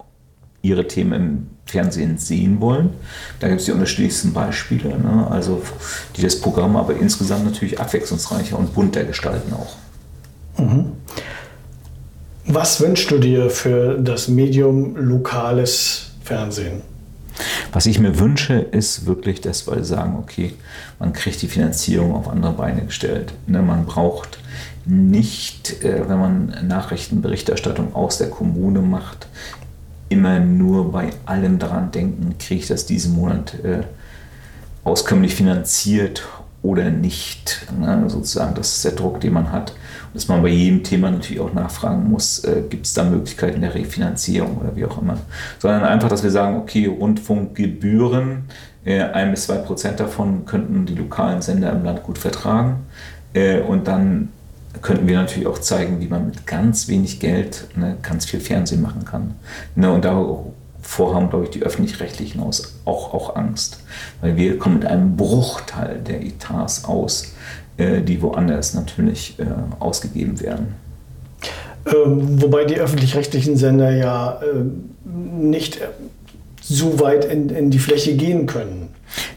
ihre 0.62 0.87
Themen 0.87 1.12
im 1.12 1.46
Fernsehen 1.66 2.18
sehen 2.18 2.61
wollen. 2.61 2.90
Da 3.40 3.48
gibt 3.48 3.61
es 3.61 3.66
die 3.66 3.72
unterschiedlichsten 3.72 4.33
Beispiele, 4.33 4.90
ne? 4.98 5.27
also 5.31 5.62
die 6.16 6.22
das 6.22 6.40
Programm 6.40 6.77
aber 6.77 6.96
insgesamt 6.96 7.44
natürlich 7.44 7.81
abwechslungsreicher 7.81 8.59
und 8.59 8.75
bunter 8.75 9.05
gestalten 9.05 9.53
auch. 9.53 9.77
Was 12.46 12.81
wünschst 12.81 13.11
du 13.11 13.18
dir 13.18 13.51
für 13.51 13.98
das 13.98 14.29
Medium 14.29 14.96
lokales 14.96 16.11
Fernsehen? 16.22 16.83
Was 17.72 17.87
ich 17.87 17.98
mir 17.98 18.18
wünsche, 18.18 18.55
ist 18.55 19.07
wirklich, 19.07 19.40
dass 19.40 19.66
wir 19.66 19.83
sagen, 19.85 20.16
okay, 20.18 20.53
man 20.98 21.12
kriegt 21.12 21.40
die 21.40 21.48
Finanzierung 21.48 22.14
auf 22.14 22.29
andere 22.29 22.53
Beine 22.53 22.85
gestellt. 22.85 23.33
Ne, 23.46 23.62
man 23.62 23.87
braucht 23.87 24.38
nicht, 24.85 25.83
äh, 25.83 26.09
wenn 26.09 26.18
man 26.18 26.66
Nachrichtenberichterstattung 26.66 27.94
aus 27.94 28.18
der 28.18 28.29
Kommune 28.29 28.81
macht, 28.81 29.29
immer 30.12 30.38
nur 30.38 30.92
bei 30.92 31.11
allem 31.27 31.59
daran 31.59 31.90
denken, 31.90 32.37
kriege 32.38 32.61
ich 32.61 32.68
das 32.68 32.87
diesen 32.87 33.14
Monat 33.14 33.55
äh, 33.64 33.83
auskömmlich 34.85 35.35
finanziert 35.35 36.27
oder 36.62 36.90
nicht. 36.90 37.66
Ne? 37.79 38.05
Sozusagen, 38.07 38.55
das 38.55 38.77
ist 38.77 38.85
der 38.85 38.92
Druck, 38.92 39.20
den 39.20 39.33
man 39.33 39.51
hat. 39.51 39.70
Und 39.70 40.14
dass 40.14 40.29
man 40.29 40.42
bei 40.42 40.48
jedem 40.48 40.85
Thema 40.85 41.11
natürlich 41.11 41.40
auch 41.40 41.53
nachfragen 41.53 42.09
muss, 42.09 42.44
äh, 42.44 42.62
gibt 42.68 42.87
es 42.87 42.94
da 42.94 43.05
Möglichkeiten 43.05 43.61
der 43.61 43.75
Refinanzierung 43.75 44.59
oder 44.59 44.77
wie 44.77 44.85
auch 44.85 45.01
immer. 45.01 45.18
Sondern 45.59 45.85
einfach, 45.85 46.09
dass 46.09 46.22
wir 46.22 46.31
sagen, 46.31 46.57
okay, 46.57 46.87
Rundfunkgebühren, 46.87 48.44
äh, 48.85 49.03
ein 49.03 49.31
bis 49.31 49.44
zwei 49.46 49.57
Prozent 49.57 49.98
davon 49.98 50.44
könnten 50.44 50.87
die 50.87 50.94
lokalen 50.94 51.42
Sender 51.42 51.72
im 51.72 51.85
Land 51.85 52.03
gut 52.03 52.18
vertragen. 52.18 52.87
Äh, 53.35 53.61
und 53.61 53.88
dann 53.88 54.29
könnten 54.80 55.06
wir 55.06 55.16
natürlich 55.16 55.46
auch 55.46 55.58
zeigen, 55.58 56.00
wie 56.00 56.08
man 56.08 56.26
mit 56.26 56.46
ganz 56.46 56.88
wenig 56.88 57.20
Geld 57.20 57.66
ne, 57.76 57.96
ganz 58.02 58.24
viel 58.24 58.40
Fernsehen 58.40 58.80
machen 58.80 59.04
kann. 59.04 59.35
Ne, 59.74 59.92
und 59.92 60.04
davor 60.04 61.14
haben, 61.14 61.28
glaube 61.28 61.44
ich, 61.44 61.50
die 61.50 61.62
Öffentlich-Rechtlichen 61.62 62.40
auch, 62.40 63.12
auch 63.12 63.37
Angst. 63.37 63.80
Weil 64.20 64.37
wir 64.37 64.58
kommen 64.58 64.78
mit 64.78 64.87
einem 64.87 65.16
Bruchteil 65.16 66.00
der 66.00 66.22
Etats 66.22 66.85
aus, 66.85 67.35
äh, 67.76 68.00
die 68.00 68.22
woanders 68.22 68.74
natürlich 68.74 69.38
äh, 69.38 69.44
ausgegeben 69.78 70.40
werden. 70.40 70.74
Ähm, 71.87 72.40
wobei 72.40 72.64
die 72.64 72.76
öffentlich-rechtlichen 72.76 73.56
Sender 73.56 73.90
ja 73.90 74.40
äh, 74.40 74.64
nicht 75.04 75.76
äh, 75.76 75.88
so 76.61 77.00
weit 77.00 77.24
in, 77.24 77.48
in 77.50 77.70
die 77.70 77.78
Fläche 77.78 78.14
gehen 78.14 78.46
können. 78.46 78.82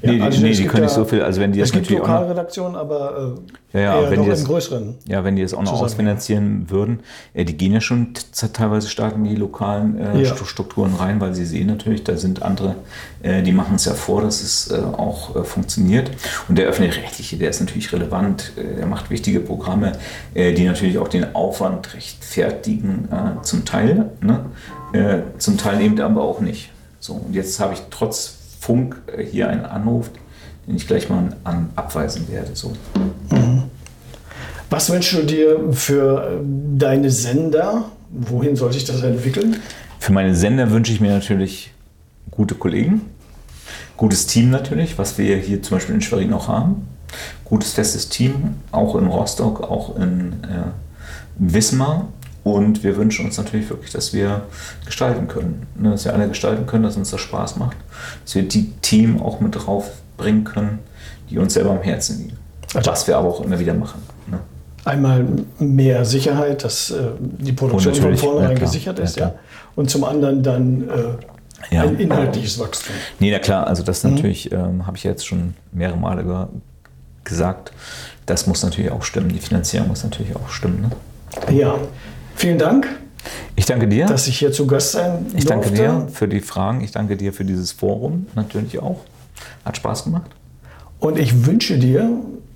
Ja, 0.02 0.12
Nee, 0.12 0.18
die- 0.18 0.22
also 0.22 0.42
nee, 0.42 0.50
es 0.52 0.58
die 0.58 0.64
gibt 0.64 0.74
können 0.74 0.86
nicht 0.86 0.94
so 0.96 1.06
viel, 1.06 1.22
also 1.22 1.42
wenn 1.42 1.52
die 1.52 1.60
es 1.62 1.72
gibt 1.72 1.90
Lokalredaktionen, 1.90 2.76
aber 2.76 3.36
äh, 3.74 3.80
Ja, 3.82 4.02
ja, 4.02 4.12
wenn 4.12 4.24
die 4.24 4.30
das- 4.30 4.46
größeren. 4.46 4.96
Ja, 5.08 5.24
wenn 5.24 5.36
die 5.36 5.42
das 5.42 5.54
auch 5.54 5.64
noch 5.64 5.82
ausfinanzieren 5.82 6.70
würden, 6.70 7.00
äh, 7.34 7.44
die 7.46 7.58
gehen 7.58 7.74
ja 7.74 7.82
schon 7.82 8.14
teilweise 8.54 8.88
stark 8.90 9.16
in 9.16 9.24
die 9.26 9.36
lokalen 9.36 9.98
äh, 10.00 10.26
Strukturen 10.26 10.94
rein, 10.96 11.20
weil 11.20 11.34
sie 11.34 11.46
sehen 11.46 11.68
natürlich, 11.68 12.04
da 12.04 12.16
sind 12.18 12.42
andere, 12.44 12.76
äh, 13.24 13.42
die 13.42 13.52
machen 13.52 13.76
es 13.76 13.86
ja 13.86 13.94
vor, 13.94 14.22
dass 14.22 14.42
es 14.42 14.72
äh, 14.72 14.76
auch 14.76 15.36
äh, 15.36 15.44
funktioniert. 15.44 16.12
Und 16.48 16.58
der 16.58 16.68
öffentlich-rechtliche, 16.68 17.38
der 17.38 17.50
ist 17.50 17.60
natürlich 17.60 17.92
relevant, 17.92 18.54
der 18.56 18.86
macht 18.86 19.10
wichtige 19.10 19.40
Programme, 19.40 19.94
die 20.36 20.64
natürlich 20.66 20.98
auch 20.98 21.08
den 21.08 21.36
Aufwand 21.36 21.94
rechtfertigen, 21.94 23.08
zum 23.44 23.66
Teil, 23.66 24.10
ne? 24.22 24.46
zum 25.38 25.58
Teil 25.58 25.82
eben 25.82 26.00
aber 26.00 26.22
auch 26.24 26.40
nicht. 26.40 26.70
So, 27.00 27.14
und 27.14 27.34
jetzt 27.34 27.60
habe 27.60 27.74
ich 27.74 27.82
trotz 27.90 28.38
Funk 28.66 28.96
äh, 29.16 29.24
hier 29.24 29.50
einen 29.50 29.66
Anruf, 29.66 30.10
den 30.68 30.76
ich 30.76 30.88
gleich 30.88 31.10
mal 31.10 31.36
an, 31.44 31.70
abweisen 31.76 32.28
werde. 32.30 32.56
So. 32.56 32.74
Was 34.70 34.90
wünschst 34.90 35.14
du 35.14 35.24
dir 35.24 35.72
für 35.72 36.42
äh, 36.42 36.46
deine 36.78 37.12
Sender? 37.12 37.86
Wohin 38.10 38.56
soll 38.56 38.74
sich 38.74 38.86
das 38.86 39.04
entwickeln? 39.04 39.58
Für 40.00 40.14
meine 40.14 40.36
Sender 40.36 40.72
wünsche 40.72 40.92
ich 40.92 41.00
mir 41.00 41.12
natürlich 41.12 41.72
gute 42.32 42.56
Kollegen, 42.56 43.02
gutes 43.98 44.26
Team 44.26 44.50
natürlich, 44.50 44.98
was 44.98 45.18
wir 45.18 45.38
hier 45.38 45.62
zum 45.62 45.78
Beispiel 45.78 45.96
in 45.96 46.02
Schwerin 46.02 46.34
auch 46.34 46.48
haben. 46.48 46.88
Gutes 47.44 47.74
festes 47.74 48.10
Team, 48.10 48.56
auch 48.72 48.96
in 48.96 49.08
Rostock, 49.08 49.62
auch 49.62 49.96
in 49.96 50.34
äh, 50.44 50.72
Wismar. 51.38 52.08
Und 52.46 52.84
wir 52.84 52.96
wünschen 52.96 53.26
uns 53.26 53.38
natürlich 53.38 53.68
wirklich, 53.72 53.92
dass 53.92 54.14
wir 54.14 54.44
gestalten 54.86 55.28
können. 55.28 55.66
Ne, 55.80 55.90
dass 55.90 56.06
wir 56.06 56.14
alle 56.14 56.28
gestalten 56.28 56.68
können, 56.68 56.84
dass 56.84 56.96
uns 56.96 57.10
das 57.10 57.20
Spaß 57.20 57.56
macht. 57.58 57.76
Dass 58.24 58.36
wir 58.36 58.44
die 58.48 58.72
Themen 58.84 59.20
auch 59.20 59.40
mit 59.40 59.56
draufbringen 59.56 60.44
können, 60.44 60.78
die 61.30 61.40
uns 61.40 61.56
selber 61.56 61.72
am 61.72 61.82
Herzen 61.82 62.20
liegen. 62.20 62.38
Also- 62.76 62.92
was 62.92 63.08
wir 63.08 63.18
aber 63.18 63.30
auch 63.30 63.42
immer 63.42 63.58
wieder 63.58 63.74
machen. 63.74 64.00
Ne? 64.28 64.38
Einmal 64.84 65.26
mehr 65.58 66.06
Sicherheit, 66.06 66.64
dass 66.64 66.92
äh, 66.92 67.08
die 67.20 67.52
Produktion 67.52 67.94
Und 67.96 68.00
von 68.02 68.16
vornherein 68.18 68.56
ja, 68.58 68.60
gesichert 68.64 69.00
ja, 69.00 69.06
ist. 69.06 69.16
Ja, 69.18 69.30
klar. 69.30 69.40
Und 69.76 69.90
zum 69.90 70.04
anderen 70.04 70.44
dann 70.44 70.88
äh, 70.88 71.74
Ja. 71.76 71.82
ein 71.82 71.98
inhaltliches 72.00 72.60
Wachstum. 72.60 72.94
Nee, 73.18 73.32
na 73.32 73.40
klar, 73.40 73.66
also 73.66 73.82
das 73.82 74.04
Mhm. 74.04 74.12
natürlich, 74.14 74.52
ähm, 74.52 74.86
habe 74.86 74.98
ich 74.98 75.04
ja 75.04 75.10
jetzt 75.10 75.26
schon 75.26 75.56
mehrere 75.72 75.98
Male 75.98 76.24
ge 76.24 76.46
gesagt, 77.24 77.72
das 78.28 78.46
muss 78.46 78.62
natürlich 78.62 78.92
auch 78.92 79.02
stimmen, 79.02 79.30
die 79.30 79.40
Finanzierung 79.40 79.88
muss 79.88 80.04
natürlich 80.04 80.36
auch 80.36 80.48
stimmen. 80.50 80.82
Ne? 81.50 81.56
Ja, 81.58 81.76
vielen 82.36 82.58
Dank, 82.58 82.88
Ich 83.56 83.66
danke 83.66 83.88
dir, 83.88 84.06
dass 84.06 84.28
ich 84.28 84.38
hier 84.40 84.52
zu 84.52 84.68
Gast 84.68 84.92
sein 84.92 85.26
ich 85.36 85.46
danke 85.46 85.70
durfte. 85.70 85.84
dir 85.84 86.08
für 86.14 86.28
die 86.28 86.42
Fragen, 86.42 86.82
ich 86.82 86.92
danke 86.92 87.16
dir 87.18 87.34
für 87.34 87.46
dieses 87.46 87.72
Forum 87.72 88.28
natürlich 88.36 88.80
auch. 88.80 89.02
Hat 89.64 89.78
Spaß 89.78 90.04
gemacht. 90.06 90.30
Und 91.00 91.18
ich 91.20 91.46
wünsche 91.46 91.78
dir, 91.78 92.10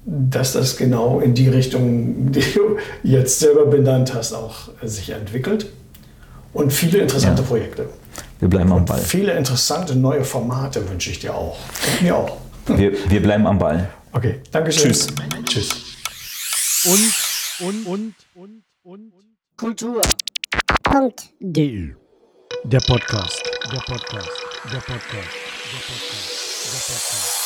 dass 0.05 0.53
das 0.53 0.77
genau 0.77 1.19
in 1.19 1.33
die 1.33 1.47
Richtung, 1.49 2.31
die 2.31 2.41
du 2.53 2.77
jetzt 3.03 3.39
selber 3.39 3.65
benannt 3.65 4.13
hast, 4.13 4.33
auch 4.33 4.69
sich 4.83 5.09
entwickelt. 5.09 5.67
Und 6.53 6.71
viele 6.73 6.99
interessante 6.99 7.41
Ja. 7.41 7.47
Projekte. 7.47 7.89
Wir 8.39 8.47
bleiben 8.47 8.71
am 8.71 8.85
Ball. 8.85 8.99
Viele 8.99 9.33
interessante 9.33 9.95
neue 9.95 10.23
Formate 10.23 10.87
wünsche 10.89 11.11
ich 11.11 11.19
dir 11.19 11.35
auch. 11.35 11.57
Und 11.93 12.01
mir 12.01 12.15
auch. 12.15 12.37
Wir, 12.67 12.93
wir 13.09 13.21
bleiben 13.21 13.45
am 13.45 13.59
Ball. 13.59 13.89
Okay, 14.13 14.39
danke 14.51 14.71
schön. 14.71 14.91
Tschüss. 14.91 15.07
Tschüss. 15.45 15.69
Und, 16.85 17.67
und, 17.67 17.87
und, 17.87 18.13
und, 18.35 18.63
und. 18.83 19.18
Kultur. 19.59 20.01
Punkt. 20.83 21.33
Der 21.41 21.91
Podcast. 21.91 21.93
Der 22.63 22.79
Podcast. 22.79 23.43
Der 23.73 23.79
Podcast. 23.79 24.41
Der 24.71 24.79
Podcast. 24.79 25.33
Der 25.73 26.79
Podcast. 26.79 27.38